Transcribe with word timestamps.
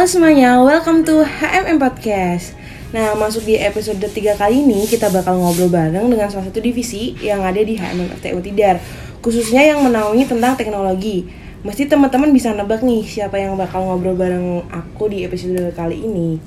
Halo 0.00 0.08
semuanya, 0.08 0.56
welcome 0.64 1.04
to 1.04 1.20
HMM 1.20 1.76
Podcast. 1.76 2.56
Nah, 2.88 3.12
masuk 3.20 3.44
di 3.44 3.60
episode 3.60 4.00
3 4.00 4.32
kali 4.32 4.64
ini 4.64 4.88
kita 4.88 5.12
bakal 5.12 5.36
ngobrol 5.36 5.68
bareng 5.68 6.08
dengan 6.08 6.24
salah 6.24 6.48
satu 6.48 6.56
divisi 6.56 7.12
yang 7.20 7.44
ada 7.44 7.60
di 7.60 7.76
HMM 7.76 8.08
FTU 8.16 8.40
Tidar, 8.40 8.80
khususnya 9.20 9.60
yang 9.60 9.84
menaungi 9.84 10.24
tentang 10.24 10.56
teknologi. 10.56 11.28
Mesti 11.68 11.84
teman-teman 11.84 12.32
bisa 12.32 12.56
nebak 12.56 12.80
nih 12.80 13.04
siapa 13.04 13.36
yang 13.44 13.60
bakal 13.60 13.84
ngobrol 13.84 14.16
bareng 14.16 14.64
aku 14.72 15.12
di 15.12 15.28
episode 15.28 15.68
kali 15.76 16.00
ini. 16.00 16.40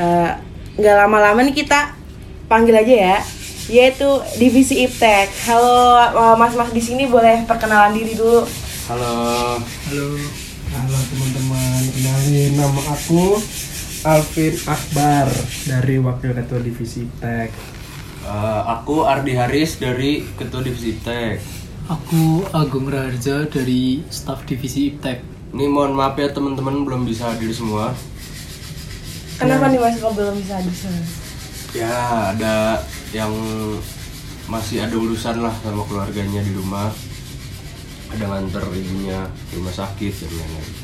Eh, 0.00 0.32
Nggak 0.80 0.96
lama-lama 1.04 1.44
nih 1.44 1.52
kita 1.52 1.92
panggil 2.48 2.80
aja 2.80 2.94
ya, 3.12 3.16
yaitu 3.68 4.08
divisi 4.40 4.88
Iptek. 4.88 5.28
Halo 5.52 6.00
eh, 6.00 6.36
mas-mas 6.40 6.72
di 6.72 6.80
sini 6.80 7.12
boleh 7.12 7.44
perkenalan 7.44 7.92
diri 7.92 8.16
dulu. 8.16 8.40
Halo, 8.88 9.12
Halo. 9.60 10.04
Halo 10.74 10.98
teman-teman, 11.06 11.43
kenalin 11.94 12.58
nama 12.58 12.82
aku 12.90 13.38
Alvin 14.04 14.54
Akbar 14.66 15.30
dari 15.64 15.96
Wakil 16.02 16.34
Ketua 16.34 16.60
Divisi 16.60 17.06
Tek. 17.22 17.50
eh, 18.24 18.62
aku 18.66 19.06
Ardi 19.06 19.32
Haris 19.38 19.78
dari 19.78 20.26
Ketua 20.34 20.60
Divisi 20.60 20.98
Tek. 20.98 21.38
Aku 21.84 22.48
Agung 22.56 22.88
Raharja 22.88 23.44
dari 23.44 24.00
staf 24.08 24.48
divisi 24.48 24.88
Iptek. 24.88 25.20
Ini 25.52 25.68
mohon 25.68 25.92
maaf 25.92 26.16
ya 26.16 26.32
teman-teman 26.32 26.80
belum 26.80 27.04
bisa 27.04 27.28
hadir 27.28 27.52
semua. 27.52 27.92
Kenapa 29.36 29.68
nih 29.68 29.76
mas 29.76 30.00
kok 30.00 30.16
belum 30.16 30.40
bisa 30.40 30.56
hadir 30.56 30.72
semua? 30.72 31.04
Ya 31.76 31.96
ada 32.32 32.80
yang 33.12 33.28
masih 34.48 34.80
ada 34.80 34.96
urusan 34.96 35.44
lah 35.44 35.52
sama 35.60 35.84
keluarganya 35.84 36.40
di 36.40 36.56
rumah. 36.56 36.88
Ada 38.16 38.32
nganter 38.32 38.64
ibunya 38.72 39.28
di 39.52 39.60
rumah 39.60 39.74
sakit 39.76 40.12
dan 40.24 40.32
lain-lain. 40.40 40.83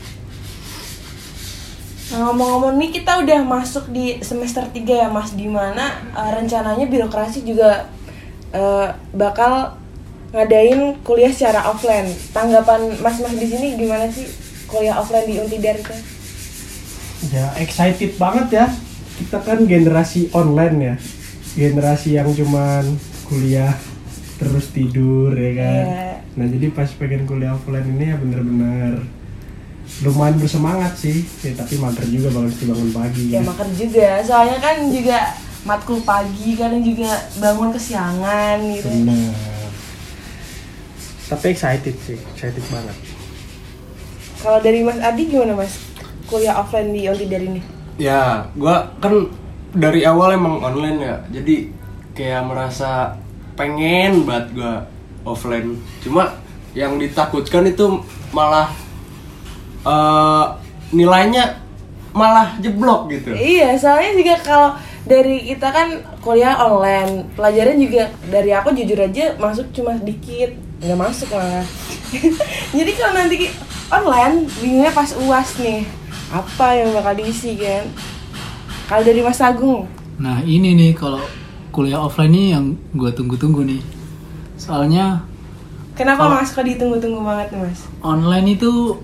Nah, 2.10 2.26
ngomong-ngomong 2.26 2.74
nih 2.82 2.90
kita 2.90 3.22
udah 3.22 3.40
masuk 3.46 3.86
di 3.94 4.18
semester 4.18 4.66
3 4.66 4.82
ya 4.82 5.06
Mas 5.06 5.30
Di 5.38 5.46
mana 5.46 5.94
uh, 6.10 6.30
rencananya 6.34 6.90
birokrasi 6.90 7.46
juga 7.46 7.86
uh, 8.50 8.90
bakal 9.14 9.78
ngadain 10.34 10.98
kuliah 11.06 11.30
secara 11.30 11.70
offline. 11.70 12.10
Tanggapan 12.34 12.98
Mas-mas 12.98 13.34
di 13.34 13.46
sini 13.46 13.78
gimana 13.78 14.10
sih 14.10 14.26
kuliah 14.66 14.98
offline 14.98 15.26
di 15.26 15.38
Untidar 15.38 15.78
itu? 15.78 15.94
Ya 17.30 17.54
excited 17.62 18.18
banget 18.18 18.46
ya. 18.58 18.66
Kita 19.22 19.38
kan 19.46 19.62
generasi 19.70 20.34
online 20.34 20.76
ya. 20.82 20.94
Generasi 21.54 22.18
yang 22.18 22.30
cuman 22.34 22.90
kuliah 23.26 23.74
terus 24.38 24.74
tidur 24.74 25.30
ya 25.34 25.52
kan. 25.54 25.84
Iya. 25.86 26.10
Nah 26.38 26.46
jadi 26.46 26.66
pas 26.74 26.90
pengen 26.94 27.22
kuliah 27.26 27.54
offline 27.54 27.86
ini 27.86 28.14
ya 28.14 28.16
bener-bener 28.18 29.19
lumayan 30.00 30.36
bersemangat 30.40 30.96
sih. 30.96 31.28
Ya, 31.44 31.52
tapi 31.56 31.76
mager 31.76 32.04
juga 32.08 32.28
bangun 32.32 32.52
bangun 32.52 32.90
pagi. 32.92 33.24
Ya 33.28 33.40
ya. 33.40 33.40
makan 33.44 33.68
juga, 33.76 34.08
soalnya 34.24 34.58
kan 34.58 34.76
juga 34.88 35.18
matkul 35.64 36.00
pagi 36.00 36.56
kadang 36.56 36.80
juga 36.80 37.12
bangun 37.36 37.70
kesiangan 37.76 38.56
gitu. 38.76 38.88
Bener. 38.88 39.32
Tapi 41.30 41.46
excited 41.54 41.94
sih, 42.02 42.18
excited 42.34 42.64
banget. 42.72 42.96
Kalau 44.40 44.58
dari 44.64 44.80
Mas 44.80 44.98
Adi 44.98 45.28
gimana 45.28 45.52
Mas? 45.52 45.76
Kuliah 46.26 46.56
offline 46.56 46.96
di 46.96 47.04
Untidar 47.06 47.42
ini? 47.44 47.60
Ya, 48.00 48.48
gua 48.56 48.88
kan 48.98 49.28
dari 49.76 50.02
awal 50.08 50.34
emang 50.34 50.64
online 50.64 50.98
ya. 50.98 51.16
Jadi 51.28 51.68
kayak 52.16 52.48
merasa 52.48 53.20
pengen 53.54 54.24
banget 54.24 54.56
gua 54.56 54.74
offline. 55.28 55.76
Cuma 56.00 56.40
yang 56.72 56.96
ditakutkan 56.96 57.68
itu 57.68 58.00
malah 58.32 58.72
eh 59.86 60.44
nilainya 60.90 61.56
malah 62.10 62.58
jeblok 62.58 63.06
gitu. 63.14 63.30
Iya, 63.30 63.78
soalnya 63.78 64.12
juga 64.18 64.34
kalau 64.42 64.70
dari 65.06 65.46
kita 65.46 65.70
kan 65.70 65.88
kuliah 66.20 66.58
online, 66.58 67.30
pelajaran 67.38 67.78
juga 67.78 68.10
dari 68.26 68.50
aku 68.50 68.74
jujur 68.74 68.98
aja 68.98 69.38
masuk 69.38 69.70
cuma 69.70 69.94
sedikit, 69.96 70.50
nggak 70.82 70.98
masuk 70.98 71.30
malah. 71.30 71.62
Jadi 72.76 72.90
kalau 72.98 73.12
nanti 73.14 73.46
online, 73.88 74.50
bingungnya 74.58 74.90
pas 74.90 75.10
uas 75.14 75.48
nih, 75.62 75.86
apa 76.34 76.66
yang 76.74 76.90
bakal 76.92 77.14
diisi 77.14 77.54
kan? 77.56 77.86
Kalau 78.90 79.02
dari 79.06 79.22
Mas 79.22 79.38
Agung, 79.38 79.86
Nah 80.20 80.44
ini 80.44 80.76
nih 80.76 80.92
kalau 80.92 81.22
kuliah 81.72 81.96
offline 81.96 82.34
nih 82.34 82.46
yang 82.52 82.76
gue 82.92 83.08
tunggu-tunggu 83.08 83.64
nih. 83.64 83.80
Soalnya 84.60 85.24
kenapa 85.96 86.28
Mas 86.28 86.52
kok 86.52 86.66
ditunggu-tunggu 86.66 87.24
banget 87.24 87.56
nih 87.56 87.60
Mas? 87.64 87.80
online 88.04 88.60
itu 88.60 89.00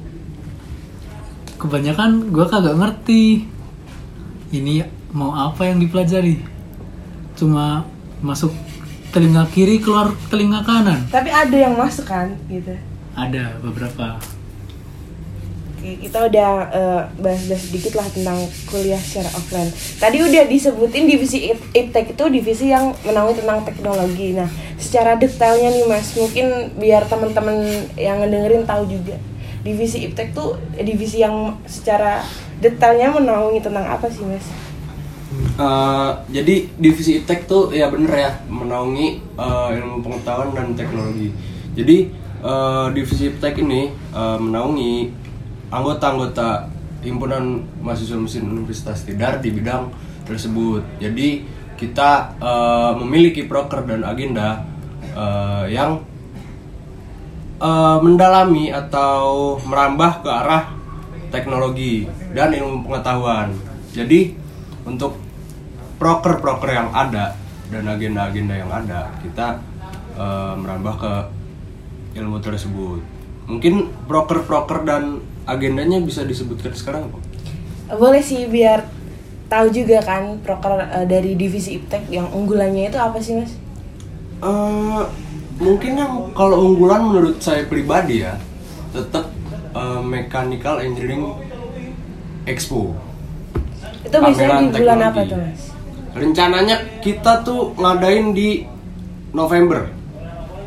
kebanyakan 1.56 2.30
gue 2.30 2.46
kagak 2.46 2.76
ngerti 2.76 3.48
ini 4.52 4.84
mau 5.12 5.32
apa 5.32 5.66
yang 5.66 5.80
dipelajari. 5.80 6.38
Cuma 7.36 7.84
masuk 8.20 8.52
telinga 9.12 9.48
kiri 9.48 9.80
keluar 9.80 10.12
telinga 10.28 10.60
kanan. 10.64 11.08
Tapi 11.08 11.32
ada 11.32 11.56
yang 11.56 11.72
masuk 11.76 12.04
kan, 12.04 12.36
gitu. 12.52 12.76
Ada 13.16 13.56
beberapa. 13.64 14.20
Oke, 15.76 16.02
kita 16.04 16.28
udah 16.28 16.50
eh, 16.68 17.02
bahas-bahas 17.20 17.62
sedikit 17.68 17.96
lah 17.96 18.08
tentang 18.12 18.38
kuliah 18.68 19.00
secara 19.00 19.28
offline. 19.32 19.70
Tadi 19.72 20.18
udah 20.20 20.44
disebutin 20.48 21.04
divisi 21.08 21.48
Ip- 21.52 21.72
Iptek 21.72 22.12
itu 22.12 22.24
divisi 22.28 22.72
yang 22.72 22.92
menaungi 23.04 23.40
tentang 23.40 23.64
teknologi. 23.64 24.36
Nah, 24.36 24.48
secara 24.76 25.16
detailnya 25.16 25.72
nih 25.72 25.84
Mas, 25.88 26.12
mungkin 26.16 26.76
biar 26.76 27.08
teman-teman 27.08 27.86
yang 27.96 28.20
ngedengerin 28.20 28.68
tahu 28.68 28.84
juga. 28.88 29.16
Divisi 29.66 30.06
Iptek 30.06 30.30
tuh 30.30 30.54
divisi 30.78 31.18
yang 31.18 31.58
secara 31.66 32.22
detailnya 32.62 33.10
menaungi 33.10 33.58
tentang 33.58 33.84
apa 33.84 34.06
sih 34.06 34.22
Mas? 34.22 34.46
Eh, 35.36 36.10
jadi 36.30 36.68
divisi 36.76 37.20
iptek 37.20 37.48
tuh 37.48 37.72
ya 37.74 37.88
bener 37.88 38.12
ya 38.12 38.32
menaungi 38.48 39.20
eh, 39.36 39.68
ilmu 39.80 40.04
pengetahuan 40.04 40.52
dan 40.52 40.76
teknologi. 40.76 41.32
Jadi 41.76 42.12
eh, 42.44 42.86
divisi 42.92 43.32
iptek 43.32 43.60
ini 43.60 43.90
eh, 43.92 44.38
menaungi 44.38 45.10
anggota-anggota 45.72 46.70
himpunan 47.02 47.64
mahasiswa 47.82 48.16
mesin 48.16 48.48
Universitas 48.48 49.04
Tidar 49.04 49.42
di 49.42 49.52
bidang 49.52 49.90
tersebut. 50.24 50.84
Jadi 51.02 51.44
kita 51.76 52.36
eh, 52.40 52.92
memiliki 53.00 53.44
proker 53.44 53.84
dan 53.84 54.06
agenda 54.06 54.64
eh, 55.12 55.74
yang 55.74 56.00
eh, 57.60 57.98
mendalami 58.00 58.72
atau 58.72 59.56
merambah 59.64 60.24
ke 60.24 60.30
arah 60.30 60.64
teknologi 61.30 62.06
dan 62.32 62.54
ilmu 62.54 62.86
pengetahuan. 62.86 63.52
Jadi 63.92 64.36
untuk 64.86 65.18
proker-proker 65.96 66.70
yang 66.70 66.92
ada 66.92 67.34
dan 67.72 67.84
agenda-agenda 67.88 68.54
yang 68.54 68.70
ada 68.70 69.10
kita 69.20 69.60
eh, 70.16 70.54
merambah 70.56 70.94
ke 71.00 71.12
ilmu 72.20 72.38
tersebut. 72.40 73.00
Mungkin 73.46 73.92
proker-proker 74.10 74.82
dan 74.82 75.22
agendanya 75.46 76.02
bisa 76.02 76.26
disebutkan 76.26 76.74
sekarang 76.74 77.12
kok. 77.12 77.22
Boleh 77.94 78.18
sih 78.18 78.50
biar 78.50 78.82
tahu 79.46 79.70
juga 79.70 80.02
kan 80.02 80.42
proker 80.42 80.82
eh, 80.82 81.06
dari 81.06 81.38
divisi 81.38 81.78
Iptek 81.78 82.10
yang 82.10 82.26
unggulannya 82.34 82.90
itu 82.90 82.98
apa 82.98 83.18
sih 83.22 83.38
Mas? 83.38 83.52
Eh, 84.42 85.02
mungkin 85.56 85.92
yang 85.96 86.12
kalau 86.36 86.68
unggulan 86.72 87.00
menurut 87.08 87.36
saya 87.40 87.64
pribadi 87.64 88.24
ya 88.24 88.36
tetap 88.92 89.32
eh, 89.72 90.00
Mechanical 90.04 90.80
Engineering 90.84 91.32
Expo. 92.46 92.94
Itu 94.06 94.16
biasanya 94.22 94.62
di 94.62 94.68
bulan 94.70 94.98
apa 95.02 95.20
teknologi. 95.24 95.30
tuh 95.32 95.38
Mas? 95.42 95.62
Rencananya 96.16 96.76
kita 97.04 97.32
tuh 97.44 97.76
ngadain 97.76 98.32
di 98.32 98.64
November 99.36 99.90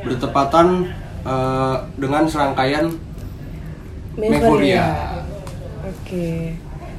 bertepatan 0.05 0.89
eh, 1.25 1.75
dengan 1.97 2.23
serangkaian 2.27 2.85
Meforia. 4.19 5.15
Oke. 5.87 6.53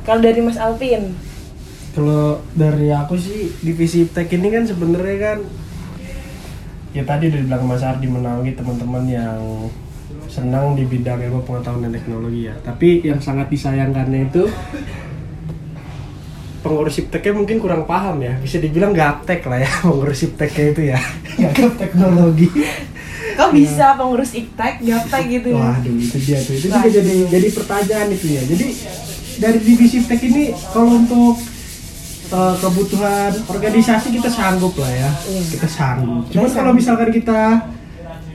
Kalau 0.09 0.21
dari 0.25 0.41
Mas 0.41 0.57
Alvin, 0.57 1.13
Kalau 1.91 2.39
dari 2.55 2.89
aku 2.95 3.19
sih 3.19 3.51
divisi 3.67 4.07
iptek 4.07 4.31
ini 4.39 4.49
kan 4.55 4.63
sebenarnya 4.63 5.19
kan 5.19 5.39
ya 6.91 7.03
tadi 7.07 7.31
udah 7.31 7.41
bilang 7.47 7.65
Mas 7.67 7.83
Ardi 7.87 8.07
menaungi 8.11 8.53
teman-teman 8.59 9.05
yang 9.07 9.39
senang 10.31 10.79
di 10.79 10.87
bidang 10.87 11.19
ilmu 11.19 11.43
pengetahuan 11.43 11.87
dan 11.87 11.93
teknologi 11.95 12.51
ya. 12.51 12.55
Tapi 12.63 13.03
yang 13.03 13.19
sangat 13.19 13.51
disayangkannya 13.51 14.31
itu 14.31 14.47
pengurus 16.61 17.01
ipteknya 17.01 17.33
mungkin 17.35 17.57
kurang 17.59 17.83
paham 17.87 18.23
ya. 18.23 18.35
Bisa 18.39 18.63
dibilang 18.63 18.95
gaptek 18.95 19.43
lah 19.47 19.63
ya 19.63 19.71
pengurus 19.87 20.23
ipteknya 20.27 20.65
itu 20.71 20.83
ya. 20.95 20.99
Gak 21.41 21.75
teknologi. 21.79 22.49
kok 23.31 23.57
bisa 23.57 23.97
pengurus 23.97 24.37
Iptek 24.37 24.85
gaptek 24.85 25.25
gitu 25.41 25.49
ya? 25.57 25.73
Waduh 25.73 25.97
itu 25.97 26.19
dia 26.21 26.39
tuh. 26.45 26.55
Itu 26.61 26.69
juga 26.69 26.89
jadi 26.93 27.15
jadi 27.33 27.49
pertanyaan 27.57 28.09
itu 28.13 28.27
ya. 28.37 28.43
Jadi 28.45 28.67
dari 29.41 29.59
divisi 29.65 29.97
iptek 30.05 30.21
ini 30.29 30.53
kalau 30.75 31.01
untuk 31.01 31.41
eh, 32.31 32.55
kebutuhan 32.59 33.31
organisasi 33.51 34.15
kita 34.15 34.31
sanggup 34.31 34.75
lah 34.79 34.91
ya. 34.91 35.11
Iya. 35.27 35.43
Kita 35.59 35.69
sanggup. 35.69 36.23
Cuma 36.31 36.47
Kita 36.47 36.57
kalau 36.57 36.73
misalkan 36.73 37.11
kita 37.11 37.41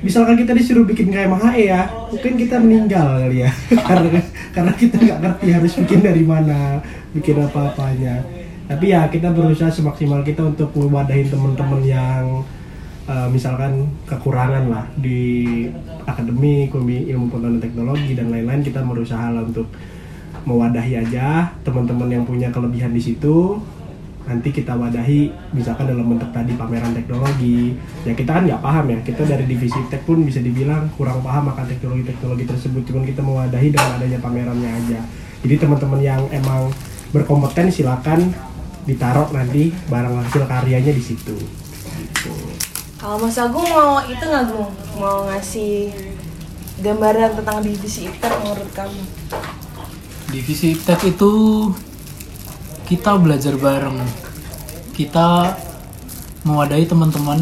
misalkan 0.05 0.37
kita 0.37 0.53
disuruh 0.53 0.85
bikin 0.85 1.09
kayak 1.09 1.33
HE 1.33 1.65
ya 1.65 1.89
mungkin 2.13 2.33
kita 2.37 2.61
meninggal 2.61 3.25
kali 3.25 3.41
ya 3.41 3.49
karena 3.89 4.21
karena 4.53 4.71
kita 4.77 4.95
nggak 5.01 5.19
ngerti 5.25 5.47
harus 5.49 5.73
bikin 5.81 5.99
dari 6.05 6.21
mana 6.21 6.77
bikin 7.09 7.41
apa 7.41 7.73
apanya 7.73 8.21
tapi 8.69 8.93
ya 8.93 9.09
kita 9.09 9.33
berusaha 9.33 9.73
semaksimal 9.73 10.21
kita 10.21 10.45
untuk 10.45 10.69
ngewadahin 10.77 11.25
teman-teman 11.25 11.81
yang 11.81 12.23
eh, 13.09 13.27
misalkan 13.33 13.89
kekurangan 14.05 14.69
lah 14.69 14.85
di 14.93 15.65
akademik 16.05 16.69
ilmu 16.73 17.25
pengetahuan 17.33 17.57
teknologi 17.57 18.13
dan 18.13 18.29
lain-lain 18.29 18.61
kita 18.61 18.85
berusaha 18.85 19.33
lah 19.33 19.41
untuk 19.41 19.65
mewadahi 20.45 21.01
aja 21.01 21.49
teman-teman 21.65 22.21
yang 22.21 22.23
punya 22.29 22.53
kelebihan 22.53 22.93
di 22.93 23.01
situ 23.01 23.57
nanti 24.25 24.49
kita 24.49 24.73
wadahi 24.73 25.29
misalkan 25.53 25.85
dalam 25.85 26.05
bentuk 26.09 26.33
tadi 26.33 26.57
pameran 26.57 26.97
teknologi 26.97 27.77
ya 28.01 28.17
kita 28.17 28.41
kan 28.41 28.43
nggak 28.49 28.61
paham 28.61 28.85
ya 28.89 28.97
kita 29.05 29.21
dari 29.21 29.45
divisi 29.45 29.77
tech 29.87 30.01
pun 30.01 30.25
bisa 30.25 30.41
dibilang 30.41 30.89
kurang 30.97 31.21
paham 31.21 31.53
akan 31.53 31.65
teknologi-teknologi 31.69 32.45
tersebut 32.49 32.81
cuman 32.89 33.03
kita 33.05 33.21
mewadahi 33.21 33.69
dengan 33.69 33.91
adanya 34.01 34.19
pamerannya 34.19 34.71
aja 34.81 34.99
jadi 35.45 35.55
teman-teman 35.61 36.01
yang 36.01 36.21
emang 36.33 36.73
berkompeten 37.13 37.69
silakan 37.69 38.33
ditaruh 38.89 39.29
nanti 39.29 39.69
barang 39.89 40.25
hasil 40.25 40.49
karyanya 40.49 40.93
di 40.93 41.03
situ 41.05 41.37
gitu. 41.95 42.33
Kalau 42.95 43.21
Mas 43.21 43.37
Agung 43.37 43.65
mau 43.69 44.01
itu 44.07 44.23
nggak 44.23 44.45
Gung? 44.49 44.71
Mau 44.97 45.29
ngasih 45.29 45.93
gambaran 46.81 47.37
tentang 47.37 47.59
divisi 47.61 48.09
iptek 48.09 48.33
menurut 48.41 48.69
kamu? 48.73 49.03
Divisi 50.31 50.73
tech 50.81 50.99
itu 51.05 51.33
kita 52.85 53.17
belajar 53.17 53.57
bareng. 53.57 53.97
Kita 54.93 55.57
mewadahi 56.45 56.85
teman-teman 56.85 57.41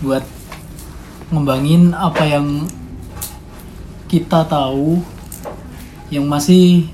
buat 0.00 0.24
ngembangin 1.28 1.92
apa 1.92 2.24
yang 2.24 2.64
kita 4.08 4.48
tahu 4.48 5.04
yang 6.08 6.24
masih 6.24 6.88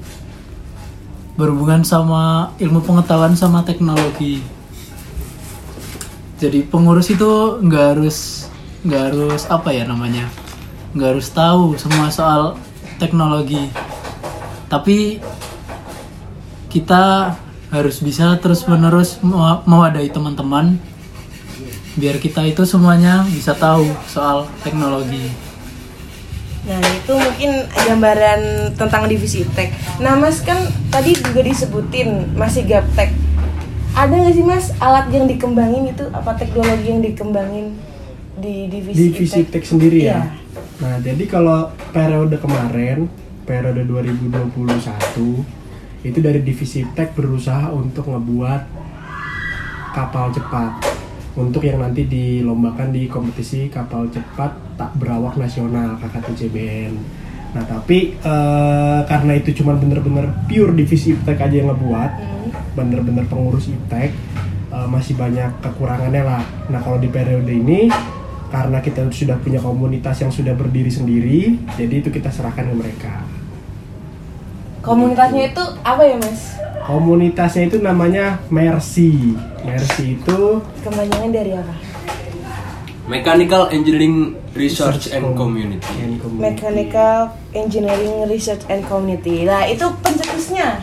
berhubungan 1.38 1.86
sama 1.86 2.50
ilmu 2.58 2.82
pengetahuan 2.82 3.38
sama 3.38 3.62
teknologi. 3.62 4.42
Jadi 6.42 6.66
pengurus 6.66 7.14
itu 7.14 7.62
nggak 7.62 7.84
harus 7.94 8.50
nggak 8.84 9.02
harus 9.08 9.48
apa 9.48 9.72
ya 9.72 9.88
namanya 9.88 10.28
nggak 10.92 11.16
harus 11.16 11.32
tahu 11.32 11.72
semua 11.80 12.12
soal 12.12 12.60
teknologi 13.00 13.72
tapi 14.68 15.24
kita 16.74 17.38
harus 17.70 18.02
bisa 18.02 18.34
terus 18.42 18.66
menerus 18.66 19.22
mewadahi 19.64 20.10
teman-teman 20.10 20.74
biar 21.94 22.18
kita 22.18 22.42
itu 22.42 22.66
semuanya 22.66 23.22
bisa 23.30 23.54
tahu 23.54 23.86
soal 24.10 24.50
teknologi 24.66 25.30
Nah 26.64 26.80
itu 26.80 27.12
mungkin 27.12 27.68
gambaran 27.76 28.72
tentang 28.72 29.04
divisi 29.04 29.44
iptek. 29.44 29.68
Nah 30.00 30.16
Mas 30.16 30.40
kan 30.40 30.56
tadi 30.88 31.12
juga 31.12 31.44
disebutin 31.44 32.32
masih 32.40 32.64
gaptek. 32.64 33.12
Ada 33.92 34.08
nggak 34.16 34.32
sih 34.32 34.44
Mas 34.48 34.72
alat 34.80 35.12
yang 35.12 35.28
dikembangin 35.28 35.92
itu 35.92 36.08
apa 36.08 36.32
teknologi 36.40 36.88
yang 36.88 37.04
dikembangin 37.04 37.76
di 38.40 38.66
divisi, 38.72 39.12
divisi 39.12 39.44
iptek? 39.44 39.60
tech 39.60 39.64
sendiri 39.68 39.98
ya 40.02 40.08
Iya. 40.08 40.20
nah 40.82 40.94
jadi 40.98 41.24
kalau 41.30 41.70
periode 41.94 42.34
kemarin 42.42 43.06
periode 43.46 43.86
2021 43.86 45.63
itu 46.04 46.20
dari 46.20 46.44
divisi 46.44 46.84
tech 46.92 47.16
berusaha 47.16 47.72
untuk 47.72 48.12
ngebuat 48.12 48.62
kapal 49.96 50.28
cepat 50.36 50.94
untuk 51.34 51.66
yang 51.66 51.82
nanti 51.82 52.06
dilombakan 52.06 52.94
di 52.94 53.10
kompetisi 53.10 53.66
kapal 53.66 54.06
cepat 54.06 54.78
tak 54.78 54.94
berawak 54.94 55.34
nasional 55.34 55.98
KKTCBN. 55.98 56.94
Nah 57.58 57.64
tapi 57.66 58.14
eh, 58.14 59.00
karena 59.02 59.32
itu 59.34 59.50
cuma 59.58 59.74
bener-bener 59.74 60.30
pure 60.46 60.70
divisi 60.74 61.14
iptek 61.14 61.38
aja 61.42 61.54
yang 61.54 61.74
ngebuat, 61.74 62.10
Hmm. 62.14 62.50
bener-bener 62.78 63.26
pengurus 63.26 63.66
iptek 63.66 64.14
eh, 64.70 64.88
masih 64.90 65.18
banyak 65.18 65.58
kekurangannya 65.58 66.22
lah. 66.22 66.42
Nah 66.70 66.78
kalau 66.78 67.02
di 67.02 67.10
periode 67.10 67.50
ini 67.50 67.90
karena 68.54 68.78
kita 68.78 69.10
sudah 69.10 69.34
punya 69.42 69.58
komunitas 69.58 70.22
yang 70.22 70.30
sudah 70.30 70.54
berdiri 70.54 70.86
sendiri, 70.86 71.58
jadi 71.74 71.98
itu 71.98 72.14
kita 72.14 72.30
serahkan 72.30 72.70
ke 72.70 72.74
mereka. 72.78 73.23
Komunitasnya 74.84 75.42
itu 75.48 75.62
apa 75.80 76.02
ya 76.02 76.16
Mas? 76.16 76.40
Komunitasnya 76.84 77.62
itu 77.66 77.80
namanya 77.80 78.36
Mercy. 78.48 79.32
Mercy 79.64 80.14
itu 80.14 80.60
Kepanjangan 80.84 81.32
dari 81.32 81.56
apa? 81.56 81.74
Mechanical 83.04 83.68
Engineering 83.68 84.32
Research 84.52 85.08
and 85.10 85.32
Community. 85.34 85.88
and 85.98 86.16
Community. 86.16 86.44
Mechanical 86.46 87.16
Engineering 87.52 88.24
Research 88.24 88.64
and 88.66 88.84
Community. 88.84 89.44
Nah 89.44 89.64
itu 89.64 89.88
pencetusnya 90.00 90.80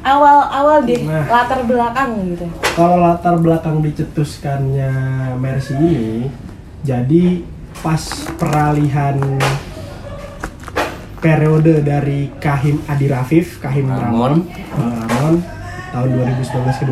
awal-awal 0.00 0.84
deh 0.84 1.00
Nah. 1.00 1.24
latar 1.26 1.64
belakang 1.64 2.10
gitu. 2.26 2.44
Kalau 2.74 2.96
latar 2.98 3.36
belakang 3.36 3.80
dicetuskannya 3.80 4.92
Mercy 5.36 5.72
ini, 5.74 6.28
jadi 6.80 7.40
pas 7.78 8.00
peralihan 8.36 9.16
periode 11.24 11.80
dari 11.80 12.28
Kahim 12.36 12.84
Adi 12.84 13.08
Rafif, 13.08 13.56
Kahim 13.64 13.88
Ramon, 13.88 14.44
Bang 14.76 14.92
Ramon 15.08 15.34
tahun 15.88 16.08
2019 16.36 16.68
ke 16.68 16.84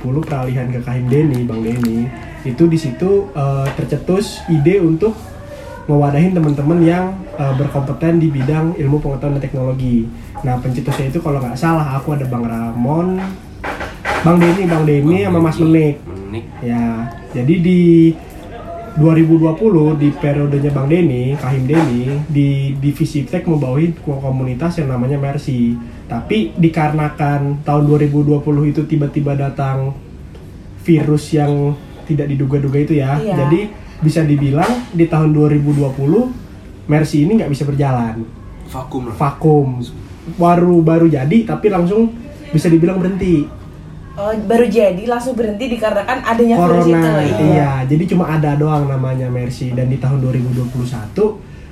2020 0.00 0.24
peralihan 0.24 0.66
ke 0.72 0.80
Kahim 0.80 1.04
Deni, 1.12 1.44
Bang 1.44 1.60
Deni, 1.60 2.08
itu 2.48 2.64
di 2.64 2.80
situ 2.80 3.28
eh, 3.36 3.68
tercetus 3.76 4.40
ide 4.48 4.80
untuk 4.80 5.12
mewadahin 5.84 6.32
teman-teman 6.32 6.80
yang 6.80 7.04
eh, 7.36 7.52
berkompeten 7.60 8.24
di 8.24 8.32
bidang 8.32 8.72
ilmu 8.72 9.04
pengetahuan 9.04 9.36
dan 9.36 9.44
teknologi. 9.44 10.08
Nah 10.40 10.56
pencetusnya 10.64 11.12
itu 11.12 11.20
kalau 11.20 11.44
nggak 11.44 11.60
salah 11.60 12.00
aku 12.00 12.16
ada 12.16 12.24
Bang 12.24 12.48
Ramon, 12.48 13.20
Bang 14.24 14.40
Deni, 14.40 14.64
Bang 14.64 14.88
Deni 14.88 15.28
sama 15.28 15.44
Mas 15.44 15.60
Menik. 15.60 16.00
Menik. 16.08 16.44
Ya, 16.64 17.12
jadi 17.36 17.54
di 17.60 17.80
2020 18.94 19.98
di 19.98 20.08
periodenya 20.14 20.70
Bang 20.70 20.86
Deni, 20.86 21.34
Kahim 21.34 21.66
Deni, 21.66 22.14
di 22.30 22.78
divisi 22.78 23.26
Tek 23.26 23.42
membawahi 23.50 23.98
komunitas 24.06 24.78
yang 24.78 24.94
namanya 24.94 25.18
Mercy. 25.18 25.74
Tapi 26.06 26.54
dikarenakan 26.54 27.66
tahun 27.66 27.84
2020 27.90 28.38
itu 28.70 28.86
tiba-tiba 28.86 29.34
datang 29.34 29.98
virus 30.86 31.34
yang 31.34 31.74
tidak 32.06 32.30
diduga-duga 32.30 32.78
itu 32.78 32.94
ya. 33.02 33.18
Iya. 33.18 33.34
Jadi 33.44 33.60
bisa 33.98 34.22
dibilang 34.22 34.94
di 34.94 35.10
tahun 35.10 35.34
2020 35.34 36.86
Mercy 36.86 37.24
ini 37.24 37.40
nggak 37.40 37.48
bisa 37.48 37.64
berjalan, 37.64 38.22
Vakum 38.68 39.08
lah. 39.08 39.16
vakum. 39.16 39.80
Baru 40.36 40.84
baru 40.84 41.08
jadi 41.08 41.48
tapi 41.48 41.72
langsung 41.72 42.12
bisa 42.52 42.68
dibilang 42.68 43.00
berhenti. 43.00 43.63
Oh, 44.14 44.30
baru 44.30 44.64
jadi 44.64 45.02
langsung 45.04 45.34
berhenti 45.34 45.66
dikarenakan 45.68 46.22
adanya 46.22 46.54
virus 46.56 46.86
itu. 46.86 46.94
corona 46.94 47.18
Iya. 47.18 47.36
iya 47.42 47.70
jadi 47.82 48.04
cuma 48.06 48.24
ada 48.28 48.54
doang 48.54 48.86
namanya 48.86 49.26
Mercy 49.26 49.70
dan 49.70 49.90
di 49.90 49.98
tahun 49.98 50.22
2021 50.22 50.70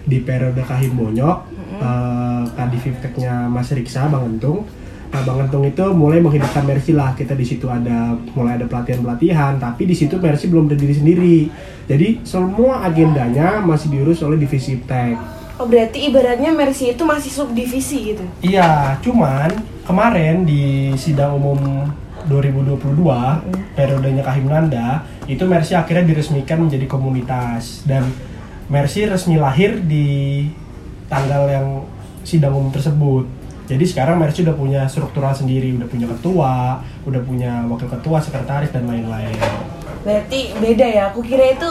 di 0.02 0.18
periode 0.18 0.58
Kahim 0.60 0.92
Bonyok 0.92 1.36
eh, 1.72 2.42
Kadif 2.52 2.82
Ipteknya 2.84 3.46
Mas 3.46 3.70
Riksa 3.70 4.06
Bang 4.06 4.26
Entung 4.28 4.66
nah 5.08 5.22
Bang 5.22 5.38
Entung 5.40 5.62
itu 5.62 5.84
mulai 5.92 6.18
menghidupkan 6.18 6.64
Mercy 6.64 6.90
lah 6.90 7.12
kita 7.12 7.32
di 7.32 7.44
situ 7.44 7.68
ada 7.68 8.18
mulai 8.32 8.56
ada 8.56 8.66
pelatihan 8.66 9.00
pelatihan 9.00 9.52
tapi 9.56 9.84
di 9.84 9.94
situ 9.94 10.16
Mercy 10.16 10.48
belum 10.48 10.66
berdiri 10.66 10.94
sendiri 10.94 11.38
jadi 11.84 12.22
semua 12.22 12.82
agendanya 12.82 13.60
masih 13.60 13.86
diurus 13.88 14.18
oleh 14.20 14.34
divisi 14.36 14.74
Iptek 14.74 15.14
Oh 15.54 15.68
berarti 15.68 16.08
ibaratnya 16.08 16.50
Mercy 16.50 16.90
itu 16.90 17.04
masih 17.04 17.28
subdivisi 17.28 18.16
gitu. 18.16 18.24
Iya, 18.40 18.96
cuman 18.98 19.52
kemarin 19.84 20.42
di 20.42 20.90
sidang 20.96 21.36
umum 21.36 21.86
2022 22.30 23.76
periodenya 23.78 24.22
Kahim 24.22 24.46
Nanda 24.46 25.02
itu 25.26 25.42
Mercy 25.46 25.74
akhirnya 25.78 26.06
diresmikan 26.06 26.66
menjadi 26.66 26.86
komunitas 26.90 27.86
dan 27.86 28.06
Mercy 28.72 29.04
resmi 29.04 29.36
lahir 29.36 29.82
di 29.84 30.48
tanggal 31.10 31.44
yang 31.50 31.66
sidang 32.24 32.56
umum 32.56 32.72
tersebut. 32.72 33.28
Jadi 33.68 33.84
sekarang 33.84 34.16
Mercy 34.16 34.42
udah 34.42 34.56
punya 34.56 34.82
struktural 34.88 35.36
sendiri, 35.36 35.76
udah 35.76 35.88
punya 35.88 36.06
ketua, 36.08 36.80
udah 37.04 37.20
punya 37.22 37.62
wakil 37.68 37.88
ketua, 37.88 38.18
sekretaris 38.18 38.72
dan 38.72 38.88
lain-lain. 38.88 39.36
Berarti 40.02 40.56
beda 40.58 40.86
ya. 40.88 41.02
Aku 41.12 41.20
kira 41.20 41.52
itu 41.52 41.70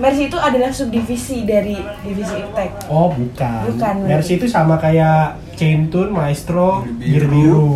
Mercy 0.00 0.32
itu 0.32 0.38
adalah 0.40 0.72
subdivisi 0.72 1.44
dari 1.44 1.76
divisi 2.00 2.34
Iptek. 2.34 2.88
Oh 2.88 3.12
bukan. 3.12 3.76
Bukan, 3.76 3.94
Mercy 4.08 4.40
itu 4.40 4.48
sama 4.48 4.80
kayak 4.80 5.36
Chaintun, 5.60 6.08
Maestro, 6.08 6.82
Bir 6.96 6.96
Bir 6.96 7.24
Biru. 7.28 7.30
Biru. 7.30 7.74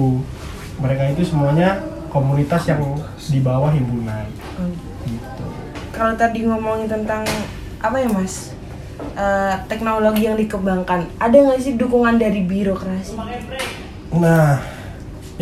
Mereka 0.81 1.15
itu 1.15 1.23
semuanya 1.29 1.94
komunitas 2.15 2.63
yang 2.71 2.79
di 3.19 3.43
bawah 3.43 3.75
himpunan. 3.75 4.31
Gitu. 5.03 5.47
Kalau 5.91 6.15
tadi 6.15 6.47
ngomongin 6.47 6.87
tentang 6.87 7.27
apa 7.83 7.97
ya 7.99 8.07
Mas? 8.07 8.55
Eh, 9.19 9.55
teknologi 9.67 10.31
yang 10.31 10.39
dikembangkan. 10.39 11.11
Ada 11.19 11.35
nggak 11.35 11.59
sih 11.59 11.75
dukungan 11.75 12.15
dari 12.15 12.47
birokrasi? 12.47 13.19
Nah, 14.15 14.63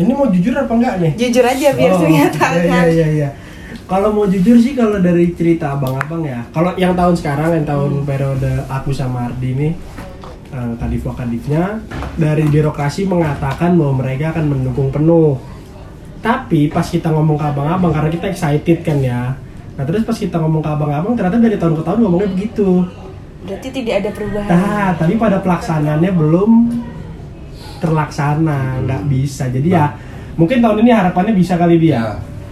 ini 0.01 0.09
mau 0.09 0.25
jujur 0.25 0.57
apa 0.57 0.73
enggak 0.73 0.95
nih? 0.97 1.11
Jujur 1.13 1.45
aja 1.45 1.67
biar 1.77 1.91
Oh, 1.93 2.01
menyatakan. 2.01 2.65
Iya 2.65 2.83
iya 2.89 3.07
iya. 3.13 3.29
Kalau 3.85 4.09
mau 4.09 4.25
jujur 4.25 4.57
sih 4.57 4.73
kalau 4.73 4.97
dari 4.97 5.37
cerita 5.37 5.77
abang-abang 5.77 6.25
ya, 6.25 6.41
kalau 6.49 6.73
yang 6.81 6.97
tahun 6.97 7.13
sekarang 7.13 7.53
yang 7.61 7.67
tahun 7.67 8.01
periode 8.01 8.65
aku 8.65 8.89
sama 8.89 9.29
Ardi 9.29 9.53
ini 9.53 9.69
eh, 10.49 10.73
kadif 10.81 11.05
kadifnya 11.13 11.77
dari 12.17 12.49
birokrasi 12.49 13.05
mengatakan 13.05 13.77
bahwa 13.77 14.01
mereka 14.01 14.33
akan 14.33 14.45
mendukung 14.49 14.89
penuh. 14.89 15.37
Tapi 16.23 16.71
pas 16.71 16.87
kita 16.87 17.11
ngomong 17.11 17.35
ke 17.35 17.45
abang-abang 17.51 17.91
karena 17.91 18.09
kita 18.09 18.31
excited 18.31 18.79
kan 18.79 18.97
ya. 19.03 19.35
Nah 19.75 19.83
terus 19.83 20.07
pas 20.07 20.15
kita 20.15 20.39
ngomong 20.39 20.63
ke 20.63 20.71
abang-abang 20.71 21.13
ternyata 21.19 21.35
dari 21.43 21.59
tahun 21.59 21.75
ke 21.75 21.83
tahun 21.83 21.99
ngomongnya 21.99 22.29
begitu. 22.31 22.87
Berarti 23.43 23.67
tidak 23.75 23.93
ada 23.99 24.09
perubahan. 24.15 24.47
Nah, 24.47 24.89
tapi 24.95 25.19
pada 25.19 25.43
pelaksanaannya 25.43 26.11
belum 26.15 26.51
terlaksana, 27.83 28.87
nggak 28.87 29.03
bisa. 29.11 29.51
Jadi 29.51 29.67
ya 29.75 29.91
mungkin 30.39 30.63
tahun 30.63 30.87
ini 30.87 30.91
harapannya 30.95 31.35
bisa 31.35 31.59
kali 31.59 31.75
dia. 31.75 31.91
Ya. 31.91 32.05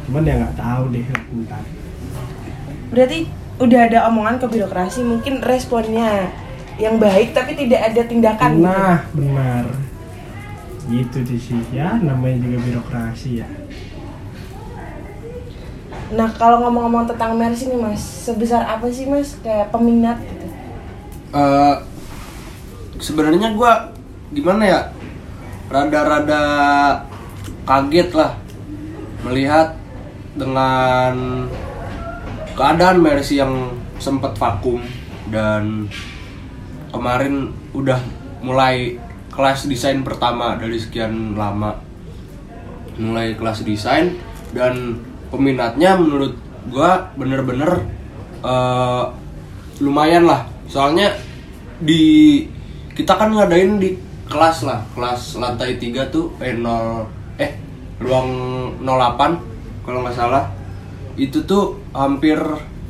Cuman 0.04 0.28
ya 0.28 0.36
nggak 0.36 0.56
tahu 0.60 0.84
deh 0.92 1.06
ntar. 1.48 1.64
Berarti 2.92 3.20
udah 3.64 3.80
ada 3.88 4.00
omongan 4.12 4.36
ke 4.44 4.46
birokrasi 4.52 5.00
mungkin 5.08 5.40
responnya 5.40 6.28
yang 6.76 7.00
baik 7.00 7.32
tapi 7.32 7.56
tidak 7.56 7.88
ada 7.88 8.02
tindakan. 8.04 8.52
gitu. 8.60 8.68
Nah, 8.68 8.98
benar. 9.16 9.64
Gitu 10.92 11.24
sih 11.24 11.40
sih 11.40 11.62
ya, 11.72 11.96
namanya 12.04 12.44
juga 12.44 12.58
birokrasi 12.68 13.40
ya. 13.40 13.48
Nah, 16.12 16.28
kalau 16.36 16.68
ngomong-ngomong 16.68 17.08
tentang 17.08 17.40
Mercy 17.40 17.72
nih 17.72 17.80
Mas, 17.80 18.04
sebesar 18.04 18.68
apa 18.68 18.92
sih 18.92 19.08
Mas 19.08 19.40
kayak 19.40 19.72
peminat 19.72 20.20
gitu? 20.20 20.48
Eh, 21.32 21.76
sebenarnya 23.00 23.56
gua 23.56 23.96
gimana 24.36 24.64
ya 24.68 24.82
rada-rada 25.72 26.44
kaget 27.64 28.12
lah 28.12 28.36
melihat 29.24 29.80
dengan 30.36 31.48
keadaan 32.60 33.00
Mercy 33.00 33.40
yang 33.40 33.72
sempat 33.96 34.36
vakum 34.36 34.84
dan 35.32 35.88
kemarin 36.92 37.56
udah 37.72 38.00
mulai 38.44 39.00
kelas 39.32 39.66
desain 39.72 40.04
pertama 40.04 40.60
dari 40.60 40.78
sekian 40.78 41.40
lama. 41.40 41.80
Mulai 43.00 43.40
kelas 43.40 43.64
desain 43.64 44.20
dan 44.52 45.00
peminatnya 45.32 45.96
menurut 45.96 46.36
gua 46.68 47.10
bener-bener 47.16 47.88
eh, 48.44 49.04
lumayan 49.80 50.28
lah. 50.28 50.46
Soalnya 50.68 51.16
di 51.82 52.46
kita 52.94 53.18
kan 53.18 53.32
ngadain 53.32 53.80
di 53.80 53.96
kelas 54.28 54.68
lah. 54.68 54.84
Kelas 54.94 55.40
lantai 55.40 55.80
3 55.80 56.12
tuh 56.12 56.36
eh 56.44 56.54
0 56.54 57.08
eh 57.40 57.52
ruang 58.04 58.30
08 58.84 59.88
kalau 59.88 60.04
nggak 60.04 60.16
salah. 60.20 60.52
Itu 61.16 61.48
tuh 61.48 61.80
hampir 61.96 62.38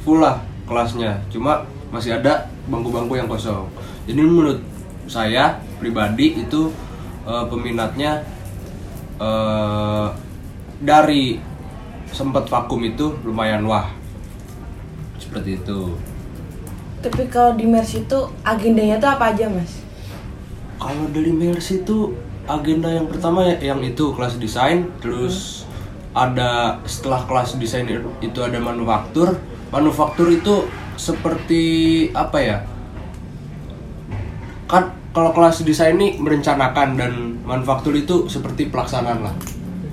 full 0.01 0.19
lah 0.25 0.41
kelasnya. 0.65 1.21
Cuma 1.29 1.63
masih 1.93 2.17
ada 2.17 2.49
bangku-bangku 2.65 3.13
yang 3.13 3.29
kosong. 3.29 3.69
Jadi 4.09 4.21
menurut 4.23 4.59
saya 5.07 5.57
pribadi 5.79 6.41
itu 6.41 6.69
eh, 7.25 7.45
peminatnya 7.47 8.21
eh, 9.17 10.07
dari 10.81 11.37
sempat 12.11 12.49
vakum 12.49 12.81
itu 12.83 13.15
lumayan 13.23 13.63
wah. 13.65 13.87
Seperti 15.17 15.61
itu. 15.61 15.95
Tapi 17.01 17.25
kalau 17.29 17.57
di 17.57 17.65
Mercy 17.65 18.05
itu 18.05 18.19
agendanya 18.45 19.01
tuh 19.01 19.09
apa 19.09 19.33
aja 19.33 19.49
Mas? 19.49 19.81
kalau 20.81 21.05
dari 21.13 21.29
Mercy 21.29 21.85
itu 21.85 22.17
agenda 22.49 22.89
yang 22.89 23.05
pertama 23.05 23.45
ya- 23.45 23.61
yang 23.61 23.85
itu 23.85 24.17
kelas 24.17 24.41
desain 24.41 24.89
terus 24.97 25.61
ada 26.11 26.81
setelah 26.89 27.21
kelas 27.29 27.53
desain 27.61 27.85
itu 28.17 28.39
ada 28.41 28.57
manufaktur. 28.57 29.37
Manufaktur 29.69 30.33
itu 30.33 30.65
seperti 30.97 31.63
apa 32.11 32.37
ya 32.41 32.57
kan 34.71 34.95
kalau 35.11 35.35
kelas 35.35 35.67
desain 35.67 35.99
ini 35.99 36.15
merencanakan 36.15 36.95
dan 36.95 37.35
manufaktur 37.43 37.91
itu 37.91 38.31
seperti 38.31 38.71
pelaksanaan 38.71 39.19
lah. 39.27 39.35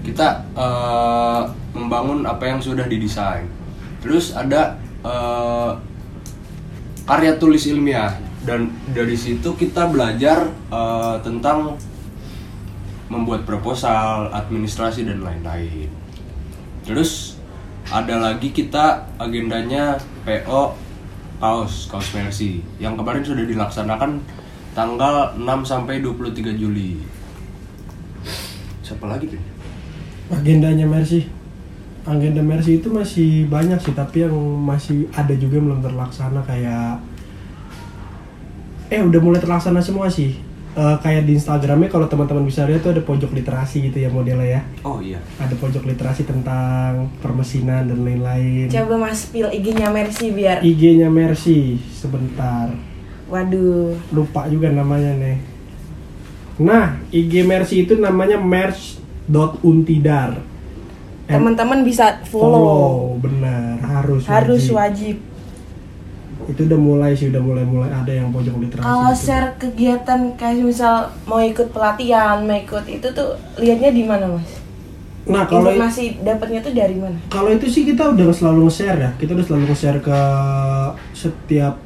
Kita 0.07 0.47
eh, 0.55 1.43
membangun 1.75 2.23
apa 2.23 2.47
yang 2.47 2.63
sudah 2.63 2.87
didesain. 2.87 3.51
Terus 3.99 4.39
ada 4.39 4.79
eh, 5.03 5.71
karya 7.03 7.35
tulis 7.43 7.67
ilmiah. 7.67 8.15
Dan 8.39 8.71
dari 8.95 9.19
situ 9.19 9.59
kita 9.59 9.91
belajar 9.91 10.47
eh, 10.71 11.17
tentang 11.27 11.75
membuat 13.11 13.43
proposal, 13.43 14.31
administrasi 14.31 15.03
dan 15.03 15.27
lain-lain. 15.27 15.91
Terus 16.87 17.37
ada 17.91 18.21
lagi 18.21 18.55
kita 18.55 19.11
agendanya 19.19 19.99
PO 20.23 20.77
kaos 21.39 21.87
kaos 21.89 22.11
Mercy 22.13 22.61
yang 22.77 22.99
kemarin 22.99 23.25
sudah 23.25 23.47
dilaksanakan 23.47 24.21
tanggal 24.79 25.35
6 25.35 25.43
sampai 25.67 25.99
23 25.99 26.55
Juli. 26.55 27.03
Siapa 28.87 29.11
lagi 29.11 29.27
tuh? 29.27 29.43
Agendanya 30.31 30.87
Mercy. 30.87 31.27
Agenda 32.07 32.41
Mercy 32.47 32.79
itu 32.79 32.87
masih 32.87 33.51
banyak 33.51 33.83
sih, 33.83 33.91
tapi 33.91 34.23
yang 34.23 34.39
masih 34.63 35.11
ada 35.11 35.35
juga 35.35 35.59
yang 35.59 35.67
belum 35.75 35.83
terlaksana 35.83 36.41
kayak 36.47 37.03
eh 38.89 39.03
udah 39.03 39.21
mulai 39.21 39.43
terlaksana 39.43 39.83
semua 39.83 40.07
sih. 40.07 40.39
Eh, 40.79 40.97
kayak 41.03 41.27
di 41.27 41.35
Instagramnya 41.35 41.91
kalau 41.91 42.07
teman-teman 42.07 42.47
bisa 42.47 42.63
lihat 42.63 42.87
tuh 42.87 42.95
ada 42.95 43.03
pojok 43.03 43.35
literasi 43.35 43.91
gitu 43.91 43.99
ya 43.99 44.09
modelnya 44.15 44.47
ya. 44.47 44.61
Oh 44.87 45.03
iya. 45.03 45.19
Ada 45.43 45.59
pojok 45.59 45.91
literasi 45.91 46.23
tentang 46.23 47.11
permesinan 47.19 47.91
dan 47.91 48.07
lain-lain. 48.07 48.71
Coba 48.71 49.11
Mas 49.11 49.27
pil 49.27 49.51
IG-nya 49.51 49.91
Mercy 49.91 50.31
biar. 50.31 50.63
IG-nya 50.63 51.11
Mercy 51.11 51.83
sebentar. 51.91 52.71
Waduh. 53.29 53.93
lupa 54.11 54.49
juga 54.49 54.69
namanya 54.69 55.13
nih. 55.15 55.37
Nah, 56.59 56.97
IG 57.09 57.45
Mercy 57.45 57.85
itu 57.85 57.95
namanya 57.95 58.41
merch.untidar. 59.29 60.43
And 61.29 61.37
Teman-teman 61.39 61.85
bisa 61.85 62.19
follow. 62.25 63.15
benar, 63.19 63.77
harus 63.79 64.25
Harus 64.25 64.65
wajib. 64.67 65.21
wajib. 65.21 65.29
Itu 66.49 66.65
udah 66.65 66.81
mulai 66.81 67.13
sih, 67.13 67.29
udah 67.29 67.39
mulai 67.39 67.61
mulai 67.63 67.93
ada 67.93 68.09
yang 68.09 68.33
pojok 68.33 68.57
literasi. 68.57 68.81
Kalau 68.81 69.13
itu. 69.13 69.21
share 69.21 69.53
kegiatan 69.55 70.21
kayak 70.35 70.65
misal 70.65 70.95
mau 71.23 71.39
ikut 71.39 71.69
pelatihan, 71.69 72.41
mau 72.41 72.57
ikut 72.57 72.89
itu 72.89 73.05
tuh 73.07 73.37
lihatnya 73.55 73.93
di 73.93 74.03
mana 74.03 74.27
Mas? 74.31 74.49
Nah, 75.29 75.45
kalau 75.45 75.69
Informasi 75.69 76.25
dapatnya 76.25 76.65
tuh 76.65 76.73
dari 76.73 76.97
mana? 76.97 77.21
kalau 77.29 77.53
itu 77.53 77.69
sih 77.69 77.85
kita 77.85 78.09
udah 78.09 78.33
selalu 78.33 78.65
nge-share 78.65 78.97
ya. 78.99 79.11
Kita 79.15 79.37
udah 79.37 79.45
selalu 79.45 79.65
nge-share 79.69 80.01
ke 80.01 80.19
setiap 81.13 81.77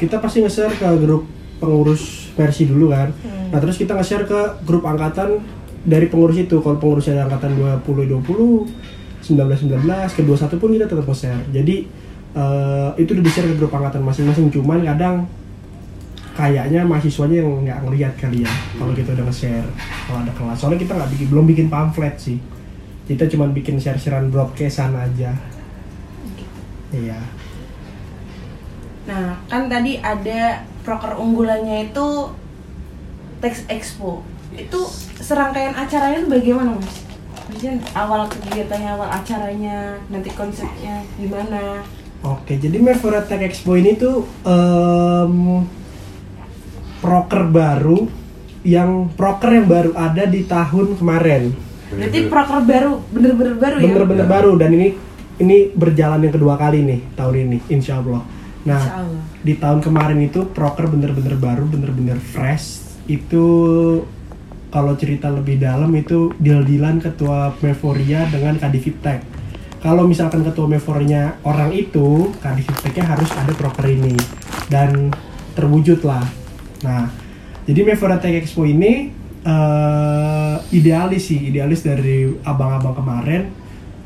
kita 0.00 0.16
pasti 0.16 0.40
nge-share 0.40 0.72
ke 0.80 0.88
grup 1.04 1.28
pengurus 1.60 2.32
versi 2.32 2.64
dulu 2.64 2.88
kan. 2.88 3.12
Hmm. 3.12 3.52
Nah, 3.52 3.58
terus 3.60 3.76
kita 3.76 3.92
nge-share 3.92 4.24
ke 4.24 4.64
grup 4.64 4.88
angkatan 4.88 5.44
dari 5.84 6.08
pengurus 6.08 6.40
itu. 6.40 6.64
Kalau 6.64 6.80
pengurus 6.80 7.12
ada 7.12 7.28
angkatan 7.28 7.60
20 7.84 8.08
20, 8.08 8.64
19 9.20 9.68
19, 9.68 10.16
ke 10.16 10.22
21 10.24 10.56
pun 10.56 10.70
kita 10.72 10.86
tetap 10.88 11.04
nge-share. 11.04 11.44
Jadi 11.52 11.76
eh, 12.32 12.90
itu 12.96 13.10
udah 13.12 13.24
di-share 13.24 13.48
ke 13.52 13.56
grup 13.60 13.76
angkatan 13.76 14.00
masing-masing. 14.00 14.48
Cuman 14.48 14.80
kadang 14.88 15.28
kayaknya 16.32 16.80
mahasiswanya 16.88 17.44
yang 17.44 17.50
nggak 17.68 17.78
ngelihat 17.84 18.12
kali 18.16 18.48
ya 18.48 18.52
kalau 18.80 18.96
kita 18.96 19.12
udah 19.12 19.28
nge-share 19.28 19.68
kalau 20.08 20.18
ada 20.24 20.32
kelas. 20.32 20.56
Soalnya 20.56 20.80
kita 20.80 20.92
nggak 20.96 21.10
bikin 21.12 21.26
belum 21.28 21.44
bikin 21.44 21.66
pamflet 21.68 22.16
sih. 22.16 22.40
Kita 23.04 23.28
cuma 23.28 23.50
bikin 23.52 23.76
share-sharean 23.76 24.32
broadcastan 24.32 24.96
aja. 24.96 25.34
Iya. 26.94 27.20
Nah, 29.10 29.39
kan 29.50 29.66
tadi 29.66 29.98
ada 29.98 30.62
proker 30.86 31.18
unggulannya 31.18 31.90
itu 31.90 32.30
Text 33.42 33.66
Expo. 33.66 34.22
Itu 34.54 34.86
serangkaian 35.18 35.74
acaranya 35.74 36.22
itu 36.22 36.30
bagaimana, 36.30 36.78
Mas? 36.78 37.02
Maksudnya 37.50 37.82
awal 37.98 38.30
kegiatannya, 38.30 38.90
awal 38.94 39.10
acaranya, 39.10 39.98
nanti 40.06 40.30
konsepnya 40.38 41.02
gimana? 41.18 41.82
Oke, 42.22 42.60
jadi 42.62 42.78
Mevora 42.78 43.26
Tech 43.26 43.42
Expo 43.42 43.74
ini 43.74 43.98
tuh 43.98 44.22
em, 44.46 45.66
proker 47.02 47.48
baru 47.50 48.06
yang 48.62 49.08
proker 49.16 49.50
yang 49.56 49.66
baru 49.66 49.90
ada 49.98 50.28
di 50.30 50.46
tahun 50.46 51.00
kemarin. 51.00 51.50
Berarti 51.90 52.18
proker 52.30 52.60
baru, 52.62 52.92
bener-bener 53.10 53.54
baru 53.58 53.76
ya? 53.82 53.84
Bener-bener 53.88 54.26
baru 54.30 54.52
dan 54.60 54.70
ini 54.76 54.88
ini 55.40 55.72
berjalan 55.72 56.22
yang 56.22 56.34
kedua 56.36 56.54
kali 56.60 56.84
nih 56.86 57.00
tahun 57.16 57.34
ini, 57.48 57.58
insya 57.72 57.98
Allah. 57.98 58.20
Nah, 58.68 59.08
di 59.40 59.56
tahun 59.56 59.80
kemarin 59.80 60.20
itu 60.20 60.44
proker 60.52 60.90
bener-bener 60.92 61.36
baru, 61.40 61.64
bener-bener 61.64 62.20
fresh. 62.20 62.84
Itu 63.08 63.46
kalau 64.68 64.94
cerita 65.00 65.32
lebih 65.32 65.58
dalam 65.58 65.90
itu 65.96 66.30
deal-dealan 66.36 67.00
ketua 67.00 67.56
Mevoria 67.64 68.28
dengan 68.28 68.60
Kadifiptek. 68.60 69.24
Kalau 69.80 70.04
misalkan 70.04 70.44
ketua 70.44 70.68
Mevoria 70.68 71.40
orang 71.40 71.72
itu, 71.72 72.36
Kadifipteknya 72.44 73.16
harus 73.16 73.30
ada 73.32 73.52
proker 73.56 73.88
ini 73.88 74.12
dan 74.68 75.08
terwujud 75.56 76.04
lah. 76.04 76.22
Nah, 76.84 77.08
jadi 77.64 77.80
Mevoria 77.82 78.20
Tech 78.20 78.36
Expo 78.44 78.68
ini 78.68 79.08
eh, 79.40 80.56
idealis 80.76 81.32
sih, 81.32 81.48
idealis 81.48 81.80
dari 81.80 82.28
abang-abang 82.44 82.92
kemarin 82.92 83.42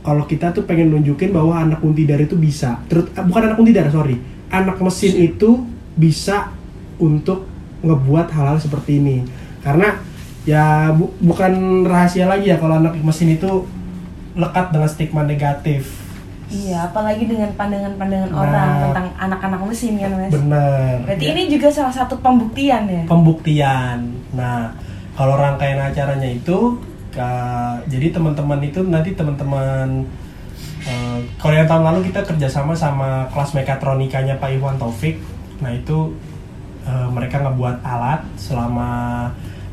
kalau 0.04 0.28
kita 0.28 0.52
tuh 0.52 0.68
pengen 0.68 0.92
nunjukin 0.92 1.32
bahwa 1.32 1.56
anak 1.56 1.80
untidar 1.80 2.20
itu 2.20 2.36
bisa 2.36 2.84
terus 2.92 3.08
eh, 3.16 3.24
bukan 3.24 3.50
anak 3.50 3.58
untidar 3.58 3.88
sorry 3.88 4.33
anak 4.56 4.78
mesin 4.78 5.14
itu 5.16 5.62
bisa 5.94 6.50
untuk 6.96 7.46
ngebuat 7.80 8.30
hal-hal 8.30 8.56
seperti 8.56 8.96
ini 8.96 9.16
karena 9.60 9.98
ya 10.44 10.64
bu- 10.90 11.12
bukan 11.18 11.52
rahasia 11.84 12.24
lagi 12.24 12.48
ya 12.48 12.56
kalau 12.56 12.76
anak 12.76 12.94
mesin 12.98 13.32
itu 13.32 13.64
lekat 14.34 14.70
dengan 14.70 14.86
stigma 14.86 15.22
negatif 15.22 16.02
Iya, 16.46 16.86
apalagi 16.86 17.24
dengan 17.24 17.50
pandangan-pandangan 17.50 18.30
Nah. 18.30 18.38
orang 18.38 18.68
tentang 18.78 19.06
anak-anak 19.18 19.60
mesin 19.64 19.96
kan 19.96 20.12
mas. 20.12 20.28
bener 20.30 21.00
Berarti 21.02 21.24
Ya. 21.24 21.30
ini 21.32 21.42
juga 21.48 21.68
salah 21.68 21.90
satu 21.90 22.14
pembuktian 22.16 22.84
ya. 22.84 23.02
pembuktian. 23.04 23.98
Nah, 24.30 24.70
kalau 25.12 25.34
rangkaian 25.34 25.80
acaranya 25.80 26.28
itu, 26.28 26.78
ka- 27.10 27.80
jadi 27.86 28.12
teman-teman 28.12 28.60
itu 28.60 28.84
nanti 28.84 29.16
teman-teman 29.16 30.04
eh, 30.88 31.18
kalau 31.40 31.54
yang 31.54 31.68
tahun 31.68 31.84
lalu 31.84 32.12
kita 32.12 32.20
kerjasama 32.24 32.72
sama 32.76 33.28
kelas 33.32 33.56
mekatronikanya 33.56 34.36
Pak 34.38 34.50
Iwan 34.56 34.76
Taufik. 34.76 35.20
Nah 35.60 35.72
itu 35.72 36.12
eh, 36.84 37.08
mereka 37.10 37.40
ngebuat 37.44 37.80
alat 37.84 38.20
selama 38.36 38.88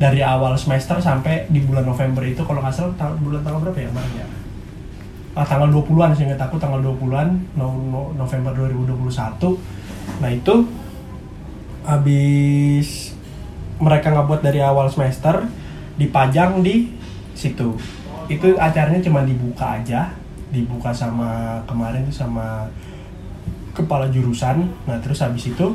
dari 0.00 0.18
awal 0.24 0.58
semester 0.58 0.98
sampai 0.98 1.46
di 1.46 1.62
bulan 1.62 1.86
November 1.86 2.26
itu 2.26 2.42
kalau 2.42 2.58
nggak 2.58 2.74
salah 2.74 3.14
bulan 3.22 3.40
tanggal 3.46 3.60
berapa 3.68 3.78
ya 3.78 3.88
kemarin 3.92 4.14
ya? 4.18 4.26
Ah, 5.32 5.48
tanggal 5.48 5.72
20-an 5.72 6.12
sih 6.12 6.28
aku 6.28 6.60
tanggal 6.60 6.84
20-an 6.84 7.56
no- 7.56 7.88
no- 7.88 8.12
November 8.18 8.52
2021. 8.52 9.56
Nah 10.20 10.28
itu 10.28 10.54
habis 11.88 13.16
mereka 13.82 14.14
ngebuat 14.14 14.40
dari 14.44 14.60
awal 14.62 14.86
semester 14.86 15.48
dipajang 15.98 16.62
di 16.62 16.86
situ 17.34 17.74
itu 18.30 18.54
acaranya 18.54 19.02
cuma 19.02 19.26
dibuka 19.26 19.82
aja 19.82 20.14
dibuka 20.52 20.92
sama 20.92 21.58
kemarin 21.64 22.04
tuh 22.06 22.16
sama 22.22 22.68
kepala 23.72 24.06
jurusan. 24.12 24.68
Nah 24.84 24.96
terus 25.00 25.24
habis 25.24 25.48
itu 25.48 25.66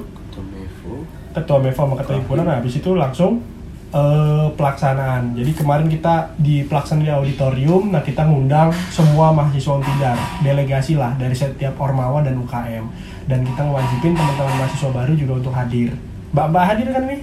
ketua 1.33 1.57
MEVO. 1.57 1.75
Sama 1.75 1.95
ketua 1.97 2.15
himpunan. 2.21 2.45
Nah, 2.45 2.55
habis 2.61 2.77
itu 2.77 2.93
langsung 2.93 3.41
eh, 3.89 4.47
pelaksanaan. 4.53 5.33
Jadi 5.33 5.51
kemarin 5.57 5.89
kita 5.89 6.37
di 6.37 6.61
pelaksanaan 6.63 7.05
di 7.05 7.11
auditorium 7.11 7.89
nah 7.89 8.05
kita 8.05 8.21
ngundang 8.23 8.69
semua 8.93 9.33
mahasiswa 9.33 9.81
Untidar 9.81 10.17
delegasi 10.45 10.93
lah 10.93 11.17
dari 11.17 11.33
setiap 11.33 11.73
ormawa 11.81 12.21
dan 12.21 12.37
UKM 12.37 12.85
dan 13.25 13.39
kita 13.43 13.61
ngewajibin 13.65 14.13
teman-teman 14.13 14.53
mahasiswa 14.61 14.89
baru 14.93 15.13
juga 15.17 15.33
untuk 15.41 15.53
hadir. 15.57 15.89
Mbak 16.31 16.45
mbak 16.53 16.63
hadir 16.69 16.87
kan 16.93 17.03
nih 17.09 17.21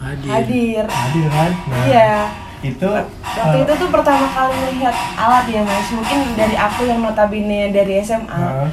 hadir, 0.00 0.30
Hadir. 0.32 0.84
hadir 0.88 1.26
kan? 1.28 1.50
Nah, 1.68 1.84
Iya. 1.86 2.14
Itu 2.60 2.84
Waktu 2.84 3.56
eh, 3.56 3.62
itu 3.64 3.72
tuh 3.74 3.88
pertama 3.88 4.26
kali 4.28 4.52
melihat 4.52 4.92
alat 5.16 5.44
ya 5.48 5.60
mas. 5.60 5.88
Mungkin 5.88 6.18
dari 6.34 6.54
aku 6.54 6.84
yang 6.84 7.00
notabene 7.00 7.72
dari 7.72 8.00
SMA. 8.00 8.68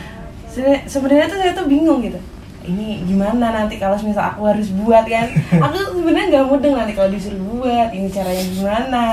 Se- 0.45 0.83
Sebenarnya 0.85 1.27
tuh 1.27 1.39
saya 1.39 1.51
tuh 1.51 1.65
bingung 1.65 2.03
gitu. 2.03 2.19
Ini 2.67 3.07
gimana 3.07 3.55
nanti 3.55 3.79
kalau 3.79 3.95
misal 3.97 4.35
aku 4.35 4.43
harus 4.43 4.67
buat 4.75 5.07
kan? 5.07 5.31
Aku 5.65 5.75
sebenarnya 5.95 6.27
nggak 6.27 6.45
mudeng 6.45 6.75
nanti 6.75 6.91
kalau 6.91 7.07
disuruh 7.07 7.39
buat. 7.39 7.89
Ini 7.89 8.07
caranya 8.11 8.43
gimana? 8.43 9.05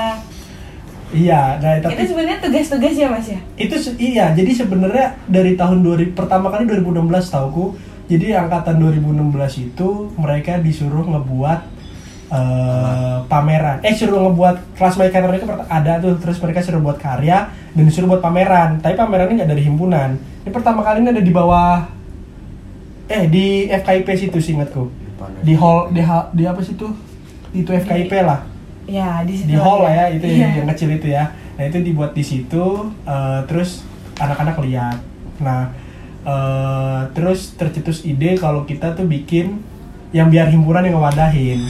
iya 1.13 1.61
nah 1.61 1.77
tapi 1.79 1.95
Itu 1.95 2.11
sebenarnya 2.11 2.41
tugas-tugas 2.41 2.95
ya 2.97 3.07
mas 3.07 3.29
ya. 3.29 3.39
itu 3.55 3.75
iya 3.95 4.25
jadi 4.33 4.51
sebenarnya 4.51 5.15
dari 5.29 5.53
tahun 5.53 5.79
2000 5.79 6.11
pertama 6.11 6.49
kali 6.49 6.65
2016 6.67 7.07
tauku 7.29 7.77
jadi 8.05 8.41
angkatan 8.43 8.81
2016 8.81 9.31
itu 9.63 9.89
mereka 10.17 10.59
disuruh 10.59 11.05
ngebuat 11.05 11.59
eh, 12.35 13.17
pameran. 13.25 13.79
Eh 13.79 13.91
suruh 13.91 14.19
ngebuat 14.21 14.75
kelas 14.75 14.95
mekatronika 14.95 15.45
pert- 15.45 15.69
ada 15.69 15.93
tuh 15.97 16.19
terus 16.19 16.37
mereka 16.37 16.59
suruh 16.59 16.79
buat 16.79 16.97
karya 16.97 17.47
dan 17.47 17.83
disuruh 17.83 18.09
buat 18.09 18.19
pameran. 18.19 18.77
Tapi 18.77 18.93
pamerannya 18.93 19.39
nggak 19.39 19.49
dari 19.49 19.63
himpunan. 19.63 20.19
Ini 20.43 20.51
pertama 20.51 20.83
kali 20.83 20.99
ini 20.99 21.09
ada 21.09 21.19
di 21.19 21.31
bawah 21.31 21.87
eh 23.05 23.25
di 23.25 23.45
FKIP 23.67 24.07
situ 24.11 24.39
singkatku 24.39 24.89
di 25.41 25.53
hall 25.53 25.89
di, 25.89 26.01
ha- 26.01 26.29
di 26.29 26.43
apa 26.43 26.59
situ 26.59 26.89
itu? 27.51 27.69
FKIP 27.71 28.11
lah. 28.19 28.41
Ya 28.85 29.21
di 29.21 29.33
situ. 29.33 29.47
di 29.47 29.55
hall 29.55 29.81
lah 29.81 29.93
ya 29.95 30.05
itu 30.11 30.25
Iya. 30.27 30.61
yang 30.61 30.67
kecil 30.67 30.89
itu 30.91 31.07
ya. 31.07 31.29
Nah 31.55 31.63
itu 31.63 31.79
dibuat 31.79 32.11
di 32.11 32.21
situ 32.21 32.63
eh, 33.03 33.39
terus 33.45 33.81
anak-anak 34.15 34.57
lihat. 34.59 34.97
Nah 35.39 35.69
eh, 36.21 37.01
terus 37.11 37.53
tercetus 37.53 38.03
ide 38.03 38.35
kalau 38.35 38.61
kita 38.63 38.93
tuh 38.93 39.05
bikin 39.05 39.61
yang 40.09 40.29
biar 40.29 40.47
himpunan 40.47 40.81
yang 40.81 40.97
ngewadahin. 40.97 41.61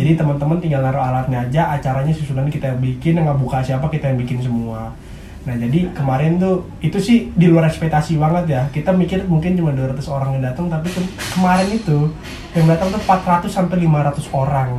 Jadi 0.00 0.16
teman-teman 0.16 0.56
tinggal 0.56 0.80
naruh 0.80 0.98
alatnya 0.98 1.44
aja 1.44 1.76
acaranya 1.76 2.10
susunan 2.10 2.48
kita 2.48 2.72
yang 2.72 2.80
bikin 2.80 3.20
nggak 3.20 3.36
buka 3.36 3.60
siapa 3.60 3.84
kita 3.86 4.08
yang 4.08 4.16
bikin 4.16 4.40
semua. 4.40 4.96
Nah 5.40 5.56
jadi 5.56 5.92
kemarin 5.92 6.36
tuh 6.36 6.64
itu 6.80 6.96
sih 6.96 7.28
di 7.32 7.46
luar 7.46 7.68
ekspektasi 7.68 8.16
banget 8.16 8.44
ya. 8.48 8.62
Kita 8.68 8.92
mikir 8.92 9.24
mungkin 9.24 9.54
cuma 9.54 9.70
200 9.70 10.00
orang 10.06 10.36
yang 10.36 10.44
datang 10.46 10.66
tapi 10.66 10.88
ke- 10.88 11.04
kemarin 11.30 11.68
itu 11.70 12.08
yang 12.52 12.64
datang 12.64 12.88
tuh 12.90 13.00
400 13.00 13.46
sampai 13.46 13.76
500 13.84 14.28
orang. 14.30 14.70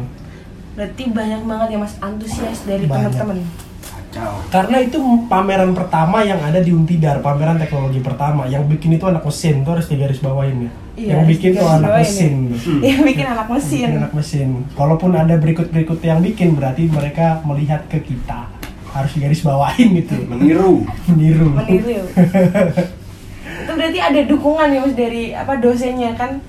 Berarti 0.73 1.03
banyak 1.07 1.41
banget 1.43 1.67
ya 1.69 1.77
mas 1.77 1.93
antusias 1.99 2.59
dari 2.63 2.85
teman-teman. 3.13 3.37
Karena 4.51 4.77
itu 4.83 4.99
pameran 5.31 5.71
pertama 5.71 6.19
yang 6.21 6.43
ada 6.43 6.59
di 6.59 6.75
Untidar, 6.75 7.23
pameran 7.23 7.55
teknologi 7.55 8.03
pertama. 8.03 8.43
Yang 8.45 8.75
bikin 8.75 8.99
itu 8.99 9.05
anak 9.07 9.23
mesin, 9.23 9.63
tuh 9.63 9.71
harus 9.79 9.87
digaris 9.87 10.19
bawain 10.19 10.67
ya. 10.67 10.71
Iya, 10.91 11.11
yang 11.15 11.23
bikin 11.23 11.49
tuh 11.55 11.63
harus 11.63 11.79
anak 11.87 11.93
mesin. 12.03 12.33
Ya 12.83 12.95
bikin 12.99 13.27
anak 13.27 13.47
mesin. 13.47 13.87
Bikin 13.87 14.01
anak 14.03 14.13
mesin. 14.13 14.47
Kalaupun 14.75 15.11
ada 15.15 15.35
berikut-berikut 15.39 15.99
yang 16.03 16.19
bikin, 16.19 16.59
berarti 16.59 16.91
mereka 16.91 17.39
melihat 17.47 17.87
ke 17.87 18.03
kita. 18.03 18.51
Harus 18.91 19.15
digaris 19.15 19.39
bawain 19.47 19.87
gitu. 19.95 20.19
Meniru. 20.27 20.83
Meniru. 21.07 21.47
meniru 21.55 22.03
itu 23.61 23.71
berarti 23.77 23.99
ada 24.01 24.21
dukungan 24.27 24.67
ya 24.73 24.79
mas 24.83 24.95
dari 24.97 25.23
apa 25.31 25.53
dosennya 25.61 26.11
kan 26.17 26.43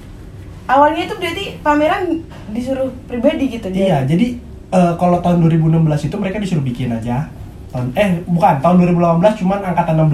awalnya 0.67 1.07
itu 1.07 1.15
berarti 1.15 1.45
pameran 1.61 2.25
disuruh 2.51 2.91
pribadi 3.07 3.59
gitu 3.59 3.69
dia 3.71 3.83
Iya, 3.87 3.99
jadi 4.11 4.27
eh, 4.73 4.95
kalau 4.99 5.23
tahun 5.23 5.45
2016 5.47 6.09
itu 6.09 6.17
mereka 6.19 6.43
disuruh 6.43 6.65
bikin 6.65 6.91
aja. 6.91 7.29
Tahun, 7.73 7.89
eh 7.97 8.21
bukan, 8.29 8.55
tahun 8.61 8.77
2018 8.85 9.41
cuman 9.41 9.61
angkatan 9.73 9.97
16. 9.97 10.13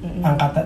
Mm-mm. 0.00 0.22
Angkatan 0.24 0.64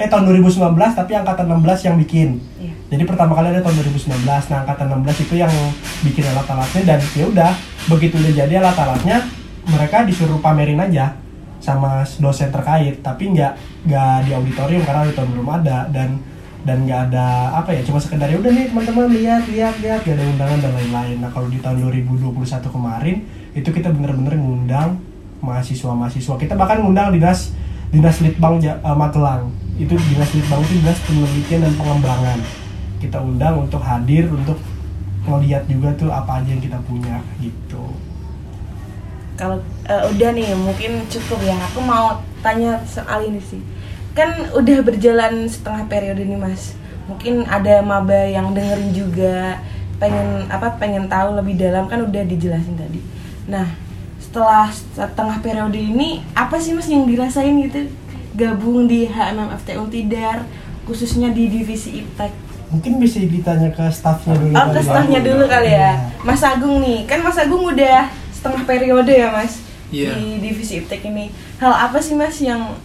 eh 0.00 0.08
tahun 0.08 0.24
2019 0.32 0.80
tapi 0.96 1.12
angkatan 1.12 1.44
16 1.60 1.86
yang 1.92 1.96
bikin. 2.00 2.40
Iya. 2.56 2.72
Jadi 2.96 3.02
pertama 3.04 3.36
kali 3.36 3.52
ada 3.52 3.60
tahun 3.60 3.84
2019. 3.84 4.24
Nah, 4.24 4.58
angkatan 4.64 4.86
16 5.04 5.24
itu 5.28 5.34
yang 5.36 5.52
bikin 6.00 6.24
alat-alatnya 6.24 6.82
dan 6.88 6.98
ya 7.12 7.24
udah, 7.28 7.52
begitu 7.92 8.16
udah 8.16 8.32
jadi 8.32 8.54
alat-alatnya, 8.64 9.28
mereka 9.68 10.08
disuruh 10.08 10.40
pamerin 10.40 10.80
aja 10.80 11.12
sama 11.60 12.00
dosen 12.16 12.48
terkait, 12.48 13.04
tapi 13.04 13.36
nggak 13.36 13.84
nggak 13.84 14.16
di 14.24 14.30
auditorium 14.32 14.82
karena 14.88 15.04
auditorium 15.04 15.32
belum 15.36 15.48
ada 15.60 15.84
dan 15.92 16.16
dan 16.60 16.84
nggak 16.84 17.12
ada 17.12 17.56
apa 17.56 17.72
ya 17.72 17.80
cuma 17.80 17.96
sekedar 17.96 18.28
ya 18.28 18.36
udah 18.36 18.52
nih 18.52 18.68
teman-teman 18.68 19.08
lihat 19.08 19.48
lihat 19.48 19.80
lihat 19.80 20.04
gak 20.04 20.12
ada 20.12 20.24
undangan 20.28 20.60
dan 20.60 20.72
lain-lain 20.76 21.16
nah 21.16 21.32
kalau 21.32 21.48
di 21.48 21.56
tahun 21.56 21.88
2021 21.88 22.36
kemarin 22.68 23.16
itu 23.56 23.68
kita 23.72 23.88
bener-bener 23.88 24.36
ngundang 24.36 25.00
mahasiswa-mahasiswa. 25.40 26.34
Kita 26.36 26.54
bahkan 26.54 26.84
ngundang 26.84 27.12
dinas 27.12 27.52
dinas 27.90 28.22
litbang 28.22 28.62
eh, 28.62 28.76
Magelang. 28.96 29.50
Itu 29.80 29.96
dinas 29.96 30.30
litbang 30.36 30.60
itu 30.62 30.72
dinas 30.80 30.98
penelitian 31.04 31.60
dan 31.66 31.74
pengembangan. 31.74 32.38
Kita 33.00 33.18
undang 33.24 33.66
untuk 33.66 33.80
hadir 33.80 34.28
untuk 34.28 34.60
ngeliat 35.24 35.64
juga 35.68 35.92
tuh 35.96 36.08
apa 36.12 36.40
aja 36.40 36.48
yang 36.52 36.62
kita 36.62 36.78
punya 36.84 37.20
gitu. 37.40 37.84
Kalau 39.36 39.60
eh, 39.88 40.02
udah 40.12 40.30
nih 40.36 40.52
mungkin 40.54 41.04
cukup 41.08 41.40
ya. 41.44 41.56
Aku 41.72 41.80
mau 41.80 42.20
tanya 42.44 42.80
soal 42.84 43.26
ini 43.26 43.40
sih. 43.40 43.60
Kan 44.12 44.52
udah 44.52 44.84
berjalan 44.84 45.48
setengah 45.48 45.88
periode 45.88 46.22
nih 46.24 46.36
mas. 46.36 46.76
Mungkin 47.08 47.42
ada 47.48 47.82
maba 47.82 48.28
yang 48.28 48.54
dengerin 48.54 48.94
juga 48.94 49.58
pengen 50.00 50.46
apa 50.48 50.76
pengen 50.76 51.08
tahu 51.08 51.34
lebih 51.40 51.56
dalam. 51.56 51.88
Kan 51.88 52.04
udah 52.04 52.22
dijelasin 52.28 52.76
tadi. 52.76 53.00
Nah 53.48 53.89
setelah 54.20 54.68
setengah 54.70 55.40
periode 55.40 55.74
ini 55.74 56.20
apa 56.32 56.60
sih 56.60 56.70
mas 56.70 56.86
yang 56.86 57.08
dirasain 57.08 57.56
gitu 57.66 57.88
gabung 58.32 58.86
di 58.86 59.08
HMMFT 59.08 59.74
Untidar 59.74 60.44
khususnya 60.84 61.32
di 61.32 61.48
divisi 61.48 61.98
iptek 61.98 62.30
mungkin 62.70 63.02
bisa 63.02 63.18
ditanya 63.18 63.74
ke 63.74 63.82
staffnya 63.90 64.38
dulu 64.38 64.54
Oh, 64.54 64.70
ke 64.70 64.70
kali 64.70 64.78
ya. 64.78 64.82
setengahnya 64.86 65.20
dulu 65.26 65.44
kali 65.44 65.70
ya. 65.70 65.74
Iya. 65.74 65.90
Mas 66.22 66.42
Agung 66.46 66.76
nih, 66.78 67.02
kan 67.02 67.18
Mas 67.18 67.34
Agung 67.34 67.66
udah 67.66 68.06
setengah 68.30 68.62
periode 68.62 69.10
ya, 69.10 69.34
Mas. 69.34 69.58
Iya. 69.90 70.14
Di 70.14 70.38
divisi 70.38 70.78
Iptek 70.78 71.02
ini. 71.02 71.34
Hal 71.58 71.74
apa 71.74 71.98
sih, 71.98 72.14
Mas, 72.14 72.38
yang 72.38 72.78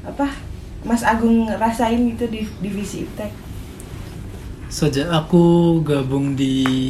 apa 0.00 0.32
Mas 0.80 1.04
Agung 1.04 1.44
rasain 1.44 2.08
gitu 2.08 2.24
di 2.24 2.48
divisi 2.64 3.04
Iptek? 3.04 3.28
Sejak 4.72 5.12
aku 5.12 5.76
gabung 5.84 6.32
di 6.32 6.88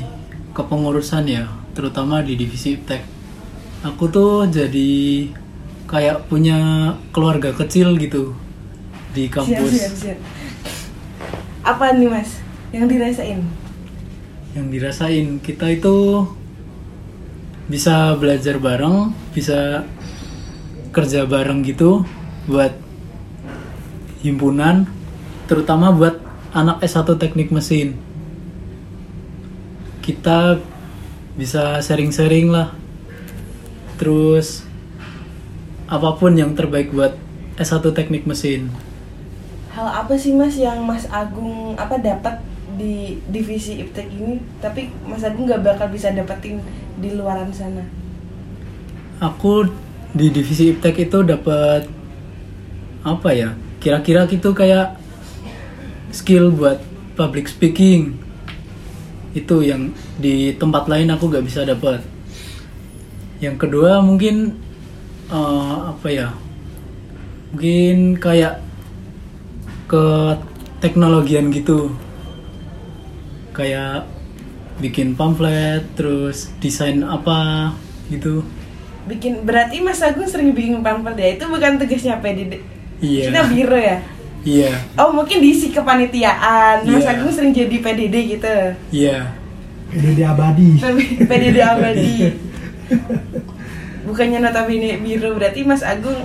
kepengurusan 0.55 1.27
ya, 1.27 1.51
terutama 1.75 2.23
di 2.23 2.39
divisi 2.39 2.79
iptek, 2.79 3.03
aku 3.83 4.05
tuh 4.09 4.47
jadi 4.47 5.29
kayak 5.91 6.31
punya 6.31 6.93
keluarga 7.11 7.53
kecil 7.53 7.99
gitu 7.99 8.33
di 9.13 9.29
kampus. 9.29 9.71
Siap, 9.71 9.95
siap, 9.95 9.95
siap. 10.17 10.19
Apa 11.63 11.93
nih, 11.95 12.09
Mas? 12.09 12.41
Yang 12.73 12.87
dirasain? 12.97 13.41
Yang 14.57 14.67
dirasain 14.73 15.27
kita 15.45 15.67
itu 15.69 16.27
bisa 17.69 18.17
belajar 18.19 18.57
bareng, 18.57 19.13
bisa 19.37 19.85
kerja 20.91 21.29
bareng 21.29 21.63
gitu, 21.63 22.05
buat 22.47 22.75
himpunan 24.23 24.87
terutama 25.51 25.91
buat 25.91 26.23
anak 26.55 26.81
S1 26.87 27.19
teknik 27.19 27.51
mesin 27.51 27.99
kita 30.03 30.63
bisa 31.35 31.83
sharing-sharing 31.83 32.51
lah 32.51 32.71
terus 34.03 34.67
apa 35.87 36.19
pun 36.19 36.35
yang 36.35 36.59
terbaik 36.59 36.91
buat 36.91 37.15
S1 37.55 37.87
teknik 37.95 38.27
mesin. 38.27 38.67
Hal 39.71 39.87
apa 39.87 40.19
sih 40.19 40.35
Mas 40.35 40.59
yang 40.59 40.83
Mas 40.83 41.07
Agung 41.07 41.79
apa 41.79 42.03
dapat 42.03 42.43
di 42.75 43.23
divisi 43.31 43.79
iptek 43.79 44.11
ini 44.11 44.43
tapi 44.59 44.91
Mas 45.07 45.23
Agung 45.23 45.47
nggak 45.47 45.63
bakal 45.63 45.87
bisa 45.95 46.11
dapetin 46.11 46.59
di 46.99 47.15
luaran 47.15 47.55
sana? 47.55 48.03
aku 49.23 49.71
di 50.13 50.35
divisi 50.35 50.75
iptek 50.75 51.07
itu 51.07 51.23
dapat 51.23 51.87
apa 53.07 53.31
ya 53.31 53.55
kira-kira 53.79 54.27
gitu 54.27 54.51
kayak 54.51 54.99
skill 56.11 56.51
buat 56.51 56.83
public 57.15 57.47
speaking. 57.47 58.19
Itu 59.33 59.65
yang 59.65 59.97
di 60.21 60.53
tempat 60.59 60.91
lain 60.91 61.09
aku 61.09 61.33
gak 61.33 61.47
bisa 61.47 61.65
dapat 61.65 62.05
yang 63.43 63.59
kedua 63.59 63.99
mungkin 63.99 64.55
eh, 65.27 65.77
apa 65.91 66.07
ya 66.07 66.31
mungkin 67.51 68.15
kayak 68.17 68.63
ke 69.91 70.07
teknologian 70.79 71.51
gitu 71.51 71.91
kayak 73.53 74.07
bikin 74.79 75.19
pamflet 75.19 75.85
terus 75.99 76.55
desain 76.63 77.03
apa 77.03 77.75
gitu 78.09 78.47
Bikin 79.03 79.43
berarti 79.43 79.83
Mas 79.83 79.99
Agung 79.99 80.31
sering 80.31 80.55
bikin 80.55 80.79
pamflet 80.79 81.19
ya? 81.19 81.29
Itu 81.35 81.51
bukan 81.51 81.75
tugasnya 81.75 82.23
PDD. 82.23 82.63
Iya. 83.03 83.35
Kita 83.35 83.41
biro 83.51 83.75
ya. 83.75 83.99
iya 84.47 84.79
Oh 84.95 85.11
mungkin 85.11 85.43
diisi 85.43 85.75
kepanitiaan. 85.75 86.87
Mas 86.87 87.03
Iya. 87.03 87.19
Agung 87.19 87.35
sering 87.35 87.51
jadi 87.51 87.83
PDD 87.83 88.39
gitu. 88.39 88.55
iya 88.95 89.35
Ini 89.91 90.11
di 90.15 90.23
abadi. 90.23 90.79
PDD 91.27 91.59
abadi. 91.59 92.15
Bukannya 94.07 94.39
notabene 94.39 94.99
biro 94.99 95.33
berarti 95.33 95.63
Mas 95.63 95.83
Agung 95.83 96.19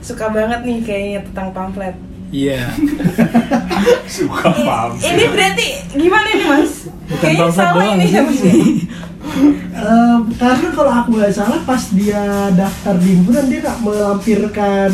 suka 0.00 0.28
banget 0.28 0.64
nih 0.64 0.78
kayaknya 0.80 1.20
tentang 1.28 1.48
pamflet. 1.52 1.96
iya 2.30 2.70
Suka 4.06 4.48
paham. 4.50 4.96
Ini 4.96 5.24
berarti 5.28 5.66
gimana 5.92 6.28
nih 6.30 6.46
Mas? 6.46 6.72
bukan 7.04 7.18
Kayaknya 7.20 7.42
pamflet 7.44 7.58
sama 7.58 7.72
doang 7.76 7.92
ini 7.92 8.06
ya 8.06 8.22
ya? 8.22 8.54
Eh, 9.70 10.18
karena 10.34 10.68
kalau 10.70 10.92
aku 10.94 11.08
nggak 11.14 11.32
salah 11.32 11.60
pas 11.62 11.82
dia 11.92 12.22
daftar 12.50 12.94
di 12.96 13.08
himpunan 13.12 13.44
dia 13.46 13.60
nggak 13.60 13.78
melampirkan 13.80 14.90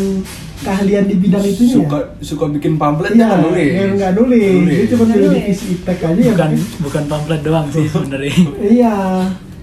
keahlian 0.56 1.04
di 1.04 1.14
bidang 1.16 1.44
itu 1.44 1.62
Suka 1.78 2.16
suka 2.18 2.44
bikin 2.48 2.74
pamflet 2.74 3.12
dia 3.12 3.28
nggak 3.28 3.40
nulis. 3.44 3.70
dia 3.70 3.86
nggak 3.92 4.12
nulis. 4.16 4.52
Nulis. 4.56 4.76
Dia 4.76 4.86
cuma 4.90 5.04
nulis. 5.06 5.58
iptek 5.68 5.98
aja 6.02 6.16
ya. 6.16 6.32
bukan 6.32 6.50
bukan 6.82 7.04
pamflet 7.06 7.40
doang 7.42 7.66
sih 7.68 7.86
sebenarnya 7.86 8.34
Iya, 8.58 8.96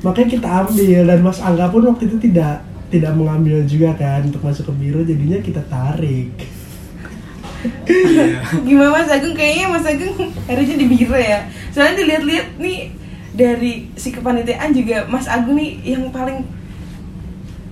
makanya 0.03 0.29
kita 0.37 0.47
ambil 0.67 0.99
dan 1.07 1.19
Mas 1.23 1.39
Angga 1.39 1.71
pun 1.71 1.87
waktu 1.87 2.11
itu 2.11 2.17
tidak 2.19 2.61
tidak 2.93 3.17
mengambil 3.17 3.65
juga 3.65 3.97
kan 3.97 4.21
untuk 4.29 4.45
masuk 4.45 4.69
ke 4.69 4.73
biro, 4.77 5.01
jadinya 5.01 5.41
kita 5.41 5.65
tarik. 5.65 6.29
Gimana 8.67 8.89
Mas 8.93 9.09
Agung? 9.09 9.33
Kayaknya 9.33 9.65
Mas 9.73 9.87
Agung 9.89 10.13
harusnya 10.45 10.77
di 10.77 10.85
biro 10.85 11.17
ya. 11.17 11.49
Soalnya 11.73 12.05
dilihat-lihat 12.05 12.47
nih 12.61 12.93
dari 13.33 13.89
si 13.97 14.13
kepanitiaan 14.13 14.69
juga 14.77 15.09
Mas 15.09 15.25
Agung 15.25 15.57
nih 15.57 15.81
yang 15.81 16.13
paling 16.13 16.45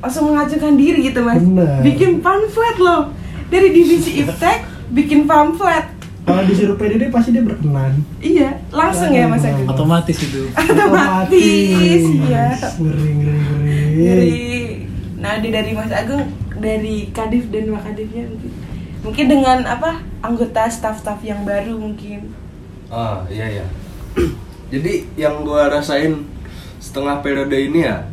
langsung 0.01 0.33
mengajukan 0.33 0.73
diri 0.73 1.05
gitu 1.05 1.21
Mas. 1.21 1.37
Bener. 1.37 1.85
Bikin 1.85 2.25
pamflet 2.25 2.77
loh. 2.81 3.13
Dari 3.53 3.69
divisi 3.69 4.17
iptek 4.25 4.65
bikin 4.89 5.29
pamflet. 5.29 6.00
Kalau 6.21 6.45
disuruh 6.45 6.77
PDD 6.77 7.09
pasti 7.09 7.33
dia 7.33 7.41
berkenan. 7.41 7.97
Iya, 8.21 8.61
langsung 8.69 9.09
ya 9.09 9.25
Mas 9.25 9.41
Agung. 9.41 9.65
otomatis 9.65 10.17
itu 10.21 10.53
Otomatis, 10.53 12.01
iya. 12.29 12.53
Ngeri, 12.77 13.09
ngeri, 13.17 13.79
ngeri. 13.97 14.51
Nah 15.17 15.41
di 15.41 15.49
dari 15.49 15.71
Mas 15.73 15.89
Agung 15.89 16.29
dari 16.61 17.09
Kadif 17.09 17.49
dan 17.49 17.73
Wakadifnya 17.73 18.29
mungkin. 18.29 18.51
Mungkin 19.01 19.25
dengan 19.33 19.65
apa 19.65 19.97
anggota 20.21 20.69
staff-staff 20.69 21.25
yang 21.25 21.41
baru 21.41 21.73
mungkin. 21.73 22.29
Ah 22.93 23.25
iya 23.25 23.65
ya. 23.65 23.65
Jadi 24.71 25.09
yang 25.17 25.41
gua 25.41 25.73
rasain 25.73 26.21
setengah 26.77 27.25
periode 27.25 27.57
ini 27.57 27.81
ya 27.81 28.05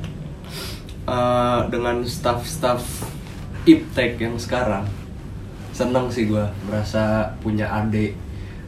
eh, 1.04 1.60
dengan 1.68 2.00
staff-staff 2.08 3.04
iptek 3.68 4.16
yang 4.16 4.40
sekarang 4.40 4.88
seneng 5.78 6.10
sih 6.10 6.26
gua 6.26 6.50
merasa 6.66 7.30
punya 7.38 7.70
adik 7.70 8.18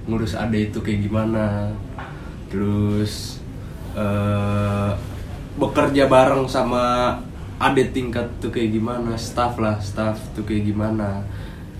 ngurus 0.07 0.39
adik 0.39 0.71
itu 0.71 0.79
kayak 0.79 1.03
gimana 1.05 1.75
terus 2.47 3.43
eh, 3.93 4.91
bekerja 5.59 6.07
bareng 6.07 6.47
sama 6.47 7.19
adik 7.59 7.91
tingkat 7.91 8.31
tuh 8.39 8.49
kayak 8.49 8.73
gimana 8.73 9.19
staff 9.19 9.59
lah 9.59 9.77
staff 9.83 10.17
tuh 10.33 10.47
kayak 10.47 10.71
gimana 10.71 11.27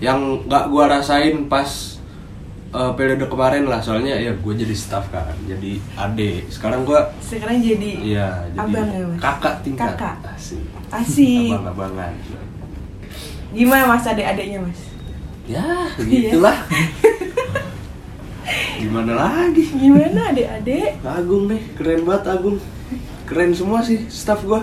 yang 0.03 0.19
nggak 0.45 0.67
gua 0.67 0.91
rasain 0.91 1.47
pas 1.47 1.71
eh, 2.71 2.93
periode 2.99 3.31
kemarin 3.31 3.71
lah 3.71 3.79
soalnya 3.79 4.15
ya 4.15 4.35
gue 4.35 4.55
jadi 4.57 4.75
staff 4.75 5.09
kan 5.09 5.31
jadi 5.47 5.79
adik 5.97 6.51
sekarang 6.51 6.83
gua 6.83 7.07
Sekarang 7.23 7.63
jadi 7.63 7.91
iya 8.03 8.29
jadi 8.51 8.67
abang 8.67 8.89
ya 8.91 9.05
Mas. 9.07 9.21
kakak 9.23 9.55
tingkat 9.63 9.95
Kakak. 9.95 10.17
asik 10.35 10.67
Asik. 10.91 11.51
abang-abangan 11.55 12.13
Gimana 13.51 13.83
Mas 13.89 14.07
adik-adiknya 14.07 14.63
Mas? 14.63 14.90
Ya 15.51 15.91
begitulah 15.99 16.63
gimana 18.81 19.13
lagi 19.13 19.67
Gimana 19.77 20.33
adik-adik? 20.33 21.05
Agung 21.05 21.51
deh 21.51 21.61
keren 21.77 22.07
banget 22.07 22.25
Agung 22.33 22.57
keren 23.27 23.53
semua 23.53 23.83
sih 23.83 24.07
staff 24.07 24.47
gua 24.47 24.63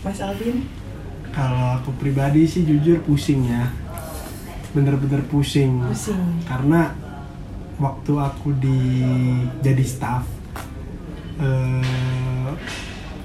Mas 0.00 0.16
Alvin? 0.24 0.64
Kalau 1.30 1.76
aku 1.76 1.92
pribadi 2.00 2.48
sih 2.48 2.64
jujur 2.64 3.04
pusing 3.04 3.52
ya. 3.52 3.68
Bener-bener 4.72 5.20
pusing. 5.28 5.76
Pusing. 5.86 6.40
Karena 6.48 6.96
waktu 7.76 8.12
aku 8.16 8.48
di 8.56 8.80
jadi 9.60 9.84
staff 9.84 10.24
eh 11.40 12.29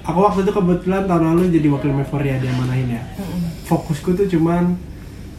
aku 0.06 0.18
waktu 0.22 0.46
itu 0.46 0.52
kebetulan 0.54 1.02
tahun 1.10 1.34
lalu 1.34 1.50
jadi 1.50 1.66
wakil 1.66 1.90
Meforia 1.90 2.38
dia 2.38 2.54
manahin 2.54 2.94
ya. 2.94 3.02
Fokusku 3.66 4.14
tuh 4.14 4.30
cuman 4.30 4.78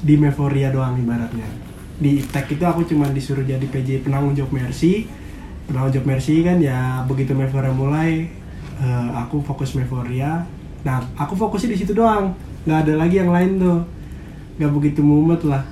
di 0.03 0.19
Meforia 0.19 0.69
doang 0.69 0.99
ibaratnya. 0.99 1.47
Di 1.97 2.21
IPTEK 2.21 2.60
itu 2.60 2.63
aku 2.67 2.86
cuman 2.86 3.15
disuruh 3.15 3.47
jadi 3.47 3.63
PJ 3.63 4.03
penanggung 4.03 4.36
jawab 4.36 4.51
Mercy. 4.53 5.08
Penanggung 5.71 5.95
jawab 5.95 6.08
Mercy 6.12 6.43
kan 6.43 6.60
ya 6.60 7.01
begitu 7.08 7.32
Meforia 7.32 7.71
mulai 7.71 8.27
eh, 8.84 9.10
aku 9.15 9.39
fokus 9.41 9.71
Meforia. 9.73 10.43
Nah, 10.84 11.03
aku 11.15 11.34
fokusnya 11.39 11.73
di 11.73 11.80
situ 11.80 11.95
doang. 11.95 12.36
nggak 12.67 12.84
ada 12.84 12.93
lagi 12.99 13.15
yang 13.23 13.32
lain 13.32 13.51
tuh. 13.63 13.80
nggak 14.60 14.71
begitu 14.75 14.99
mumet 14.99 15.41
lah. 15.47 15.63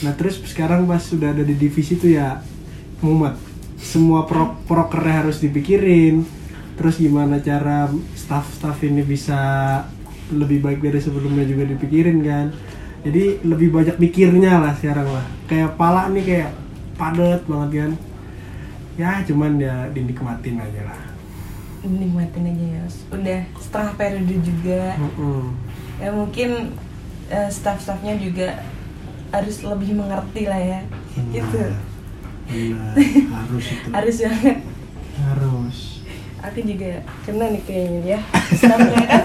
Nah, 0.00 0.12
terus 0.16 0.40
sekarang 0.40 0.88
pas 0.88 1.02
sudah 1.02 1.36
ada 1.36 1.44
di 1.44 1.52
divisi 1.52 2.00
tuh 2.00 2.16
ya 2.16 2.40
mumet. 3.04 3.36
Semua 3.76 4.24
pro 4.24 4.56
prokernya 4.64 5.28
harus 5.28 5.44
dipikirin. 5.44 6.43
Terus 6.74 6.98
gimana 6.98 7.38
cara 7.38 7.86
staff-staff 8.18 8.82
ini 8.82 9.06
bisa 9.06 9.38
lebih 10.34 10.64
baik 10.64 10.80
dari 10.82 10.98
sebelumnya 10.98 11.46
juga 11.46 11.64
dipikirin 11.70 12.18
kan. 12.24 12.46
Jadi 13.04 13.44
lebih 13.44 13.68
banyak 13.70 13.96
mikirnya 14.00 14.58
lah 14.58 14.74
sekarang 14.74 15.06
lah. 15.06 15.26
Kayak 15.46 15.76
pala 15.76 16.08
nih 16.10 16.24
kayak 16.24 16.50
padat 16.96 17.44
banget 17.46 17.70
kan. 17.84 17.92
Ya 18.94 19.10
cuman 19.26 19.58
ya 19.58 19.86
dinikmatin 19.92 20.58
aja 20.58 20.82
lah. 20.88 21.00
Nikmatin 21.84 22.44
aja 22.48 22.66
ya. 22.80 22.84
Udah 23.12 23.40
setengah 23.60 23.92
periode 24.00 24.36
juga 24.40 24.96
Mm-mm. 24.96 25.52
Ya 26.00 26.10
mungkin 26.10 26.74
eh, 27.28 27.50
staff-staffnya 27.52 28.18
juga 28.18 28.64
harus 29.34 29.66
lebih 29.66 29.98
mengerti 29.98 30.46
lah 30.46 30.62
ya 30.62 30.80
Gitu 31.34 31.58
Benar, 32.44 32.94
harus 33.40 33.64
itu. 33.72 33.88
Harus 33.90 34.16
banget 34.20 34.58
Harus. 35.14 35.78
Aku 36.44 36.60
juga 36.60 36.92
kena 37.24 37.48
nih 37.48 37.62
kayaknya 37.62 38.00
ya 38.06 38.20
Staffnya 38.52 39.00
kan 39.02 39.22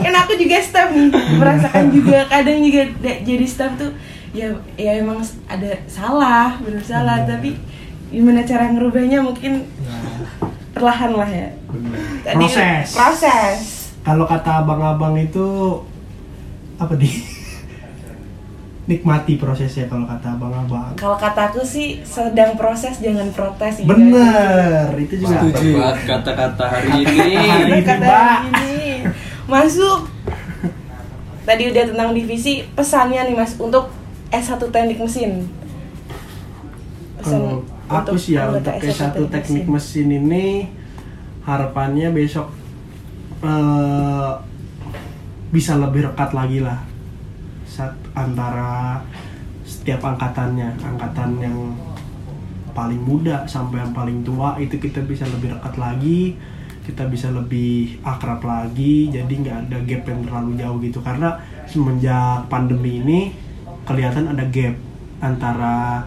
Kan 0.00 0.14
aku 0.16 0.32
juga 0.34 0.58
staff 0.58 0.90
nih 0.90 1.06
Merasakan 1.36 1.86
juga 1.88 2.26
kadang 2.26 2.58
juga 2.60 2.82
jadi 3.00 3.46
staff 3.46 3.78
tuh 3.78 3.94
Ya 4.30 4.50
ya 4.74 4.98
emang 4.98 5.18
ada 5.46 5.70
salah 5.86 6.58
Bener 6.58 6.82
salah 6.82 7.22
Benar. 7.22 7.30
Tapi 7.32 7.50
gimana 8.08 8.42
cara 8.42 8.68
ngerubahnya 8.68 9.20
mungkin 9.20 9.62
Ya, 9.78 9.94
perlahan 10.74 11.12
lah 11.12 11.26
ya 11.26 11.48
benar. 11.66 11.98
Tadi- 12.22 12.36
Proses. 12.40 12.86
Proses 12.92 13.58
Kalau 14.00 14.24
kata 14.24 14.62
abang-abang 14.62 15.14
itu 15.14 15.46
apa 16.76 16.94
di? 16.94 17.37
Nikmati 18.88 19.36
prosesnya 19.36 19.84
kalau 19.84 20.08
kata 20.08 20.40
abang-abang. 20.40 20.96
Kalau 20.96 21.20
kataku 21.20 21.60
sih 21.60 22.00
sedang 22.00 22.56
proses 22.56 22.96
jangan 23.04 23.28
protes 23.36 23.84
gitu. 23.84 23.92
Bener, 23.92 24.88
itu 24.96 25.20
juga. 25.20 25.44
Banget 25.44 25.98
kata-kata 26.08 26.64
hari 26.72 27.04
ini 27.04 27.36
Hari 27.36 27.62
ini, 27.68 27.80
Kata 27.84 28.00
Mbak. 28.00 28.38
ini 28.48 28.80
masuk. 29.44 30.08
tadi 31.44 31.64
udah 31.72 31.84
tentang 31.88 32.12
divisi 32.12 32.60
pesannya 32.76 33.24
nih 33.24 33.32
mas 33.32 33.56
untuk 33.56 33.88
S1 34.28 34.60
teknik 34.68 35.00
mesin 35.00 35.48
Kalau 37.24 37.64
aku 37.88 38.20
sih 38.20 38.36
ya 38.36 38.52
untuk 38.52 38.68
S1 38.68 39.16
teknik 39.32 39.64
mesin 39.64 40.12
ini 40.12 40.68
harapannya 41.44 42.12
besok 42.12 42.52
eh, 43.40 44.32
bisa 45.48 45.80
lebih 45.80 46.12
rekat 46.12 46.36
lagi 46.36 46.60
lah 46.60 46.84
antara 48.16 49.02
setiap 49.62 50.00
angkatannya 50.00 50.80
angkatan 50.80 51.30
yang 51.38 51.56
paling 52.72 53.00
muda 53.02 53.44
sampai 53.44 53.82
yang 53.82 53.92
paling 53.92 54.22
tua 54.22 54.56
itu 54.56 54.78
kita 54.78 55.02
bisa 55.04 55.26
lebih 55.28 55.54
rekat 55.58 55.74
lagi 55.76 56.38
kita 56.88 57.04
bisa 57.12 57.28
lebih 57.28 58.00
akrab 58.00 58.40
lagi 58.40 59.12
jadi 59.12 59.28
nggak 59.28 59.58
ada 59.68 59.76
gap 59.84 60.02
yang 60.08 60.20
terlalu 60.24 60.50
jauh 60.56 60.78
gitu. 60.80 60.98
Karena 61.04 61.36
semenjak 61.68 62.48
pandemi 62.48 63.04
ini 63.04 63.18
kelihatan 63.84 64.32
ada 64.32 64.48
gap 64.48 64.72
antara 65.20 66.00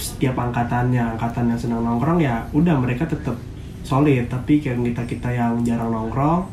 setiap 0.00 0.40
angkatannya 0.40 1.12
angkatan 1.12 1.52
yang 1.52 1.60
senang 1.60 1.84
nongkrong 1.84 2.24
ya 2.24 2.40
udah 2.56 2.80
mereka 2.80 3.04
tetap 3.04 3.36
solid. 3.84 4.32
Tapi 4.32 4.64
kayak 4.64 4.80
kita 4.80 5.02
kita 5.04 5.28
yang 5.28 5.60
jarang 5.60 5.92
nongkrong 5.92 6.48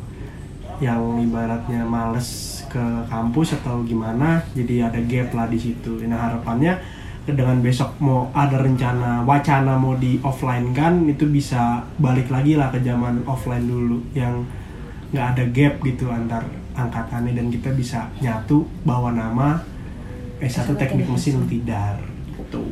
yang 0.84 1.00
ibaratnya 1.24 1.80
males 1.88 2.59
ke 2.70 2.84
kampus 3.10 3.58
atau 3.58 3.82
gimana 3.82 4.38
jadi 4.54 4.86
ada 4.86 5.02
gap 5.02 5.34
lah 5.34 5.50
di 5.50 5.58
situ. 5.58 5.98
Nah 6.06 6.30
harapannya 6.30 6.78
dengan 7.26 7.60
besok 7.60 8.00
mau 8.00 8.30
ada 8.32 8.58
rencana 8.58 9.22
wacana 9.22 9.76
mau 9.76 9.94
di 9.98 10.18
offline 10.24 10.72
kan 10.72 11.04
itu 11.06 11.28
bisa 11.28 11.84
balik 12.00 12.32
lagi 12.32 12.56
lah 12.56 12.72
ke 12.72 12.80
zaman 12.80 13.22
offline 13.28 13.66
dulu 13.68 14.00
yang 14.16 14.42
nggak 15.10 15.26
ada 15.36 15.44
gap 15.50 15.74
gitu 15.84 16.06
antar 16.10 16.42
angkatannya 16.74 17.34
dan 17.34 17.46
kita 17.50 17.74
bisa 17.74 18.08
nyatu 18.22 18.64
bawa 18.86 19.12
nama 19.12 19.60
S1 20.40 20.72
teknik 20.80 21.04
mesin 21.04 21.44
Tidar. 21.44 22.00
Gitu. 22.40 22.64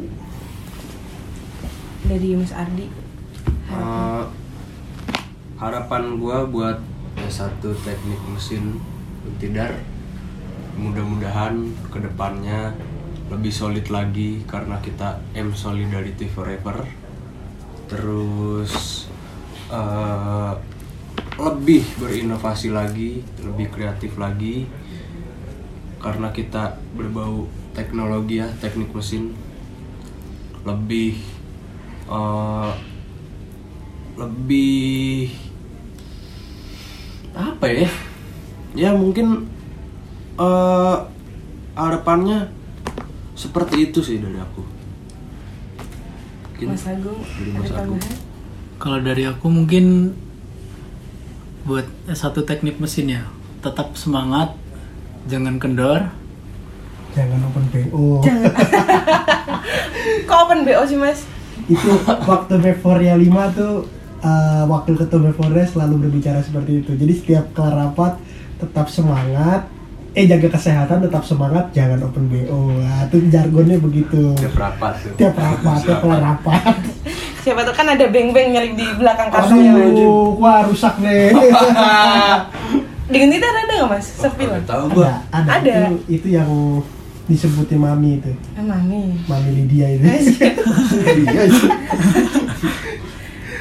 dari 2.09 2.33
Mas 2.33 2.57
Ardi. 2.57 2.89
Eh, 3.69 4.25
harapan 5.61 6.17
gua 6.17 6.49
buat 6.49 6.81
S1 7.21 7.61
teknik 7.61 8.23
mesin 8.33 8.81
Tidar. 9.37 9.77
Mudah-mudahan 10.79 11.75
ke 11.93 11.99
depannya 12.01 12.73
lebih 13.29 13.53
solid 13.53 13.87
lagi 13.93 14.41
karena 14.49 14.81
kita 14.81 15.21
M 15.37 15.53
Solidarity 15.53 16.25
Forever. 16.33 16.89
Terus 17.89 19.05
eh, 19.69 20.53
lebih 21.39 21.85
berinovasi 22.03 22.75
lagi 22.75 23.23
lebih 23.39 23.71
kreatif 23.71 24.19
lagi 24.19 24.67
karena 26.03 26.35
kita 26.35 26.79
berbau 26.97 27.47
teknologi 27.77 28.41
ya 28.41 28.49
teknik 28.65 28.95
mesin. 28.97 29.37
Lebih 30.65 31.21
eh, 32.09 32.73
lebih 34.19 35.31
apa 37.39 37.67
ya 37.71 37.87
ya 38.77 38.93
mungkin 38.93 39.49
eh 40.39 40.97
harapannya 41.79 42.51
seperti 43.39 43.91
itu 43.91 44.03
sih 44.03 44.19
dari 44.19 44.39
aku 44.39 44.63
Mungkin 46.59 46.75
Mas 46.75 46.87
Agung 46.91 47.23
dari 47.23 47.51
ada 47.55 47.59
Mas 47.63 47.71
Agung. 47.71 48.01
tambahan 48.03 48.27
Kalau 48.79 48.99
dari 49.03 49.23
aku 49.27 49.47
mungkin 49.47 50.15
buat 51.63 51.87
satu 52.15 52.47
teknik 52.47 52.79
mesin 52.79 53.11
ya, 53.11 53.23
tetap 53.63 53.95
semangat, 53.99 54.55
jangan 55.27 55.59
kendor. 55.59 56.11
Jangan 57.15 57.39
open 57.47 57.65
BO. 57.75 58.23
kok 60.31 60.39
open 60.47 60.63
BO 60.63 60.83
sih 60.87 60.99
mas 60.99 61.27
itu 61.67 61.91
waktu 62.07 62.55
Meforia 62.59 63.15
5 63.19 63.59
tuh 63.59 63.75
eh, 64.23 64.63
wakil 64.67 64.95
ketua 64.95 65.21
Meforia 65.31 65.67
selalu 65.67 66.09
berbicara 66.09 66.43
seperti 66.43 66.83
itu. 66.83 66.95
Jadi 66.95 67.13
setiap 67.15 67.55
kelar 67.55 67.87
rapat 67.87 68.19
tetap 68.59 68.87
semangat, 68.87 69.67
eh 70.13 70.25
jaga 70.25 70.49
kesehatan 70.51 70.99
tetap 71.01 71.23
semangat, 71.23 71.71
jangan 71.71 72.03
open 72.03 72.27
BO. 72.27 72.75
Nah, 72.77 73.07
itu 73.07 73.23
jargonnya 73.29 73.79
begitu. 73.79 74.35
Tiap 74.35 74.55
rapat 74.55 74.93
tuh 74.99 75.13
Tiap 75.15 75.35
rapat, 75.35 75.79
tiap 75.83 76.03
rapat. 76.03 76.75
siapa 77.39 77.63
tuh 77.63 77.73
kan 77.73 77.87
ada 77.89 78.05
beng-beng 78.05 78.53
nyelip 78.53 78.75
di 78.75 78.87
belakang 78.95 79.31
Mas. 79.31 79.49
Aduh, 79.49 80.37
wah 80.37 80.67
rusak 80.67 80.99
nih. 80.99 81.33
dengan 83.09 83.31
itu 83.33 83.41
ada 83.41 83.61
nggak 83.65 83.89
mas 83.89 84.05
sepi 84.05 84.45
lah 84.45 84.61
Nggak 84.61 84.69
tahu 84.69 84.85
gua 84.93 85.13
ada, 85.33 85.49
ada. 85.49 85.51
Ada. 85.65 85.77
Itu, 85.89 85.97
itu 86.13 86.29
yang 86.29 86.51
disebutin 87.25 87.81
mami 87.81 88.21
itu. 88.21 88.33
emang 88.53 88.85
nih 88.85 89.17
Mami 89.25 89.51
Lydia 89.55 89.87
itu. 89.97 90.05
Iya 91.25 91.45
sih. 91.49 91.73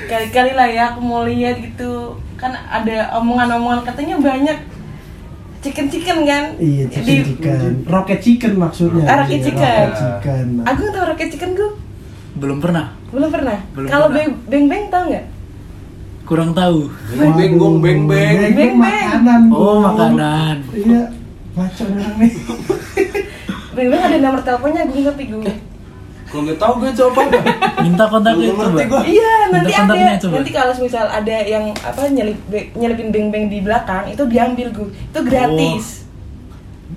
kali-kali 0.08 0.52
lah 0.52 0.68
ya 0.68 0.84
aku 0.92 1.00
mau 1.00 1.24
lihat 1.24 1.60
gitu 1.60 2.16
kan 2.36 2.56
ada 2.56 3.12
omongan-omongan 3.16 3.84
katanya 3.84 4.16
banyak 4.18 4.58
chicken 5.68 5.86
chicken 5.88 6.18
kan 6.24 6.44
Iya, 6.56 6.84
chicken 6.88 7.18
chicken. 7.28 7.72
Rocket 7.86 8.20
chicken 8.20 8.52
maksudnya. 8.56 9.04
Ah, 9.06 9.16
rocket 9.20 9.36
Iya, 9.36 9.46
chicken. 9.46 9.84
Rocket 9.84 9.98
chicken. 10.00 10.46
aku 10.64 10.82
tahu 10.88 11.04
rocket 11.06 11.28
chicken 11.30 11.52
gue 11.54 11.72
Belum 12.38 12.58
pernah, 12.58 12.94
belum 13.10 13.28
pernah 13.28 13.58
kalau 13.86 14.08
beng 14.08 14.30
beng 14.46 14.66
beng 14.66 14.88
tahu 14.88 15.10
nggak 15.10 15.26
kurang 16.24 16.52
tahu. 16.52 16.92
Beng 17.14 17.34
beng 17.34 17.54
gong 17.56 17.80
beng 17.80 18.04
beng 18.04 18.36
Beng 18.38 18.52
Beng, 18.52 18.54
beng. 18.54 18.74
makanan. 18.78 19.42
Oh, 19.48 19.80
makanan. 19.82 20.56
Iya. 20.70 21.02
Macam 21.54 21.86
orang 21.90 22.16
nih. 22.18 22.32
beng 23.72 23.88
beng 23.88 24.02
ada 24.02 24.18
nomor 24.18 24.42
teleponnya 24.42 24.84
gue 24.86 25.02
tapi 25.04 25.24
gue 25.26 25.44
kalau 26.28 26.42
nggak 26.44 26.58
tahu 26.58 26.74
gue 26.78 26.92
coba 26.94 27.22
apa 27.24 27.40
Minta 27.80 28.04
kontaknya 28.06 28.48
coba. 28.52 28.84
gua. 28.84 29.02
Iya, 29.02 29.32
nanti 29.48 29.72
Minta 29.72 29.94
ada. 29.96 30.20
coba. 30.20 30.34
Nanti 30.36 30.52
kalau 30.52 30.74
misal 30.78 31.06
ada 31.08 31.36
yang 31.40 31.66
apa 31.78 32.02
nyelip 32.08 32.38
nyelipin 32.74 33.10
beng-beng 33.10 33.46
di 33.48 33.60
belakang, 33.60 34.08
itu 34.08 34.24
diambil 34.26 34.68
gue. 34.70 34.90
Itu 34.92 35.20
gratis. 35.22 36.04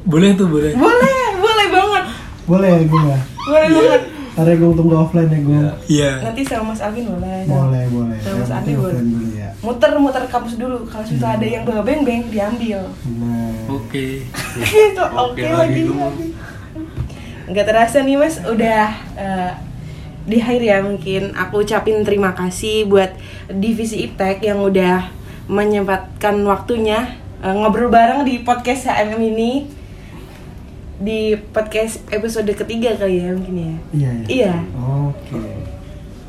Boleh 0.03 0.35
tuh, 0.35 0.47
boleh. 0.47 0.73
Boleh, 0.75 1.23
boleh 1.37 1.67
banget. 1.69 2.05
Boleh 2.45 2.71
ya 2.73 2.83
gue 2.83 3.03
ya. 3.05 3.19
Boleh 3.41 3.69
banget. 3.71 4.03
Karena 4.31 4.53
gue 4.57 4.71
tunggu 4.73 4.95
offline 4.97 5.29
ya 5.29 5.39
gue. 5.39 5.55
Iya. 5.55 5.71
Iya. 5.87 6.11
Nanti 6.23 6.41
sama 6.43 6.65
Mas 6.71 6.81
Alvin 6.81 7.07
boleh. 7.07 7.39
Boleh, 7.45 7.85
boleh. 7.89 8.19
Sama 8.19 8.37
Mas 8.37 8.51
penting 8.53 8.77
boleh. 8.79 8.99
dulu 8.99 9.29
ya. 9.33 9.51
Muter-muter 9.61 10.25
kampus 10.27 10.55
dulu. 10.57 10.79
Kalau 10.87 11.05
misal 11.05 11.31
ada 11.31 11.47
yang 11.47 11.63
bawa 11.63 11.83
beng-beng, 11.83 12.23
diambil. 12.27 12.81
Nah. 13.13 13.53
Oke. 13.69 14.25
Itu 14.91 15.03
oke 15.05 15.35
Oke 15.35 15.45
lagi. 15.45 15.83
lagi, 15.87 16.27
Nggak 17.51 17.67
terasa 17.67 18.07
nih 18.07 18.15
Mas, 18.15 18.39
udah 18.47 18.87
eh, 19.19 19.53
di 20.31 20.39
akhir 20.39 20.63
ya 20.63 20.79
mungkin 20.87 21.35
aku 21.35 21.67
ucapin 21.67 22.07
terima 22.07 22.31
kasih 22.39 22.87
buat 22.87 23.11
divisi 23.51 24.07
Iptek 24.07 24.47
yang 24.47 24.63
udah 24.63 25.11
menyempatkan 25.51 26.39
waktunya 26.47 27.19
eh, 27.43 27.51
ngobrol 27.51 27.91
bareng 27.91 28.23
di 28.23 28.47
podcast 28.47 28.87
HMM 28.87 29.19
ini 29.19 29.53
di 31.01 31.33
podcast 31.51 32.05
episode 32.13 32.53
ketiga 32.53 32.93
kali 32.95 33.25
ya 33.25 33.33
mungkin 33.33 33.57
ya. 33.57 33.65
Iya, 33.65 33.77
iya. 33.97 34.15
Iya. 34.29 34.55
Oke. 35.09 35.41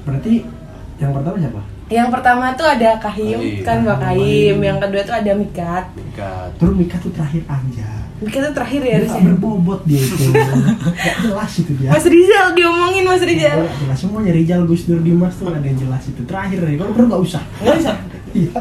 Berarti 0.08 0.61
yang 1.02 1.12
pertama 1.12 1.36
siapa? 1.36 1.62
Yang 1.90 2.08
pertama 2.10 2.46
tuh 2.54 2.64
ada 2.66 2.90
Kahim, 2.96 3.36
Kahim. 3.36 3.66
kan 3.66 3.78
Mbak 3.82 3.98
Kahim. 4.00 4.22
Kahim. 4.22 4.56
Yang 4.62 4.78
kedua 4.80 5.02
tuh 5.04 5.16
ada 5.18 5.32
Mikat. 5.34 5.86
Dekat. 5.92 6.50
Terus 6.56 6.74
Mika 6.74 6.96
tuh 6.98 7.12
terakhir 7.12 7.44
aja. 7.46 7.90
Mikat 8.22 8.42
tuh 8.44 8.54
terakhir 8.54 8.82
ya 8.82 8.94
harusnya. 8.96 9.18
gak 9.18 9.28
berbobot 9.28 9.82
dia 9.84 10.00
itu. 10.00 10.16
Gak 11.02 11.16
jelas 11.20 11.52
itu 11.58 11.72
dia. 11.76 11.90
Mas 11.90 12.06
Rizal 12.06 12.48
diomongin 12.54 13.04
Mas 13.04 13.20
Rizal. 13.22 13.58
Gak 13.60 13.78
jelas 13.82 13.98
semuanya 13.98 14.32
Rijal 14.32 14.62
Gus 14.64 14.86
Dur 14.86 15.02
Dimas 15.02 15.34
tuh 15.36 15.50
ada 15.50 15.60
yang 15.60 15.76
jelas 15.76 16.04
itu. 16.06 16.22
Terakhir 16.24 16.60
nih, 16.62 16.78
kalau 16.78 16.94
perlu 16.94 17.08
gak 17.10 17.24
usah. 17.24 17.44
Nggak 17.60 17.76
bisa. 17.78 17.94
Iya. 18.32 18.56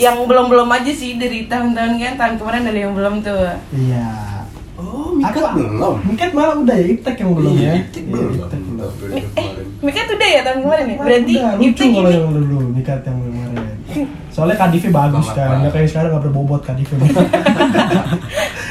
Yang 0.00 0.16
belum-belum 0.24 0.66
aja 0.66 0.90
sih 0.90 1.14
dari 1.14 1.44
tahun-tahun 1.44 1.92
kan 1.94 2.14
tahun 2.16 2.34
kemarin 2.36 2.62
ada 2.64 2.80
yang 2.80 2.94
belum 2.96 3.14
tuh. 3.20 3.46
Iya. 3.70 4.08
Oh, 4.74 5.12
Mika 5.12 5.30
Aku- 5.36 5.54
belum. 5.54 5.94
Mika 6.02 6.24
malah 6.32 6.56
udah 6.56 6.72
ya, 6.72 6.86
Iptek 6.88 7.16
yang 7.20 7.36
belum 7.36 7.52
ya. 7.52 7.60
Iya, 7.60 7.72
Iptek 7.78 8.02
Iya, 8.02 8.10
belum. 8.10 8.30
Iptek 8.34 8.60
belum. 8.64 8.90
Mi- 9.12 9.30
eh, 9.30 9.48
kemarin. 9.80 9.96
Mika 9.96 10.00
tuh 10.04 10.14
udah 10.20 10.28
ya 10.28 10.40
tahun 10.44 10.58
kemarin 10.60 10.84
ya? 10.84 10.96
Berarti 11.00 11.32
udah, 11.32 11.52
lucu 11.56 11.66
Iptek 11.66 11.88
kalau 11.96 12.10
yang 12.12 12.32
dulu 12.36 12.58
Mika 12.76 12.94
yang 13.00 13.18
kemarin. 13.24 13.76
Soalnya 14.34 14.56
Kadifnya 14.62 14.90
bagus 14.94 15.26
Bang, 15.32 15.36
kan, 15.36 15.56
nggak 15.64 15.72
kayak 15.74 15.88
sekarang 15.90 16.10
nggak 16.14 16.24
berbobot 16.28 16.62
Kadifnya. 16.62 16.98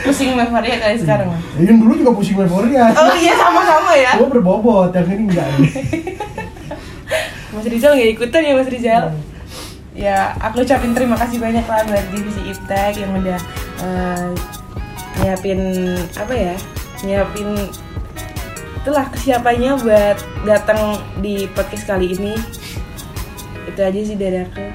pusing 0.07 0.31
Mevaria 0.33 0.75
kali 0.79 0.97
sekarang. 0.97 1.27
Mas. 1.29 1.41
Yang 1.59 1.77
dulu 1.83 1.93
juga 1.99 2.11
pusing 2.15 2.35
euforia. 2.39 2.85
Oh 2.95 3.15
iya 3.17 3.33
sama-sama 3.35 3.91
ya. 3.97 4.11
Gue 4.15 4.27
berbobot, 4.31 4.91
yang 4.95 5.07
ini 5.09 5.23
enggak. 5.29 5.47
Mas 7.53 7.65
Rizal 7.65 7.97
nggak 7.97 8.11
ikutan 8.15 8.41
ya 8.45 8.53
Mas 8.55 8.69
Rizal? 8.71 9.03
Ya, 9.99 10.31
aku 10.39 10.63
ucapin 10.63 10.95
terima 10.95 11.19
kasih 11.19 11.43
banyak 11.43 11.65
lah 11.67 11.83
buat 11.83 12.05
divisi 12.13 12.41
Iptek 12.47 13.03
yang 13.03 13.11
udah 13.19 13.39
eh, 13.83 14.27
nyiapin 15.19 15.59
apa 16.15 16.33
ya? 16.33 16.55
Nyiapin 17.03 17.47
itulah 18.79 19.05
kesiapannya 19.11 19.75
buat 19.83 20.17
datang 20.47 21.03
di 21.19 21.45
podcast 21.51 21.83
kali 21.83 22.15
ini. 22.15 22.33
Itu 23.67 23.79
aja 23.83 23.99
sih 23.99 24.15
dari 24.15 24.39
aku. 24.39 24.65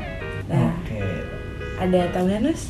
Nah, 0.53 0.71
Oke. 0.71 1.01
ada 1.81 2.01
tambahan 2.13 2.53
Mas? 2.53 2.69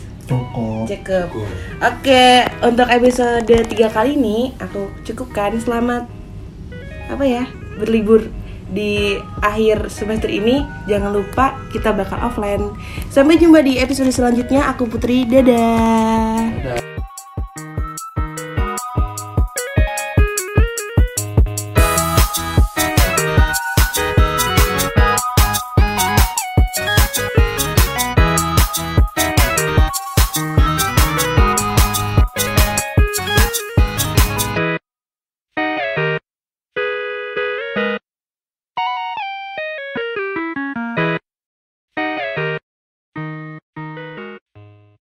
Cukup. 0.89 1.45
Oke, 1.85 2.49
untuk 2.65 2.89
episode 2.89 3.45
3 3.45 3.69
kali 3.93 4.17
ini 4.17 4.57
aku 4.57 4.89
cukupkan. 5.05 5.59
Selamat 5.61 6.09
apa 7.13 7.25
ya? 7.29 7.45
Berlibur 7.77 8.31
di 8.73 9.21
akhir 9.45 9.93
semester 9.93 10.33
ini. 10.33 10.65
Jangan 10.89 11.13
lupa 11.13 11.61
kita 11.69 11.93
bakal 11.93 12.25
offline. 12.25 12.73
Sampai 13.13 13.37
jumpa 13.37 13.61
di 13.61 13.77
episode 13.77 14.09
selanjutnya. 14.15 14.65
Aku 14.73 14.89
Putri. 14.89 15.29
Dadah. 15.29 16.41
Dadah. 16.57 16.94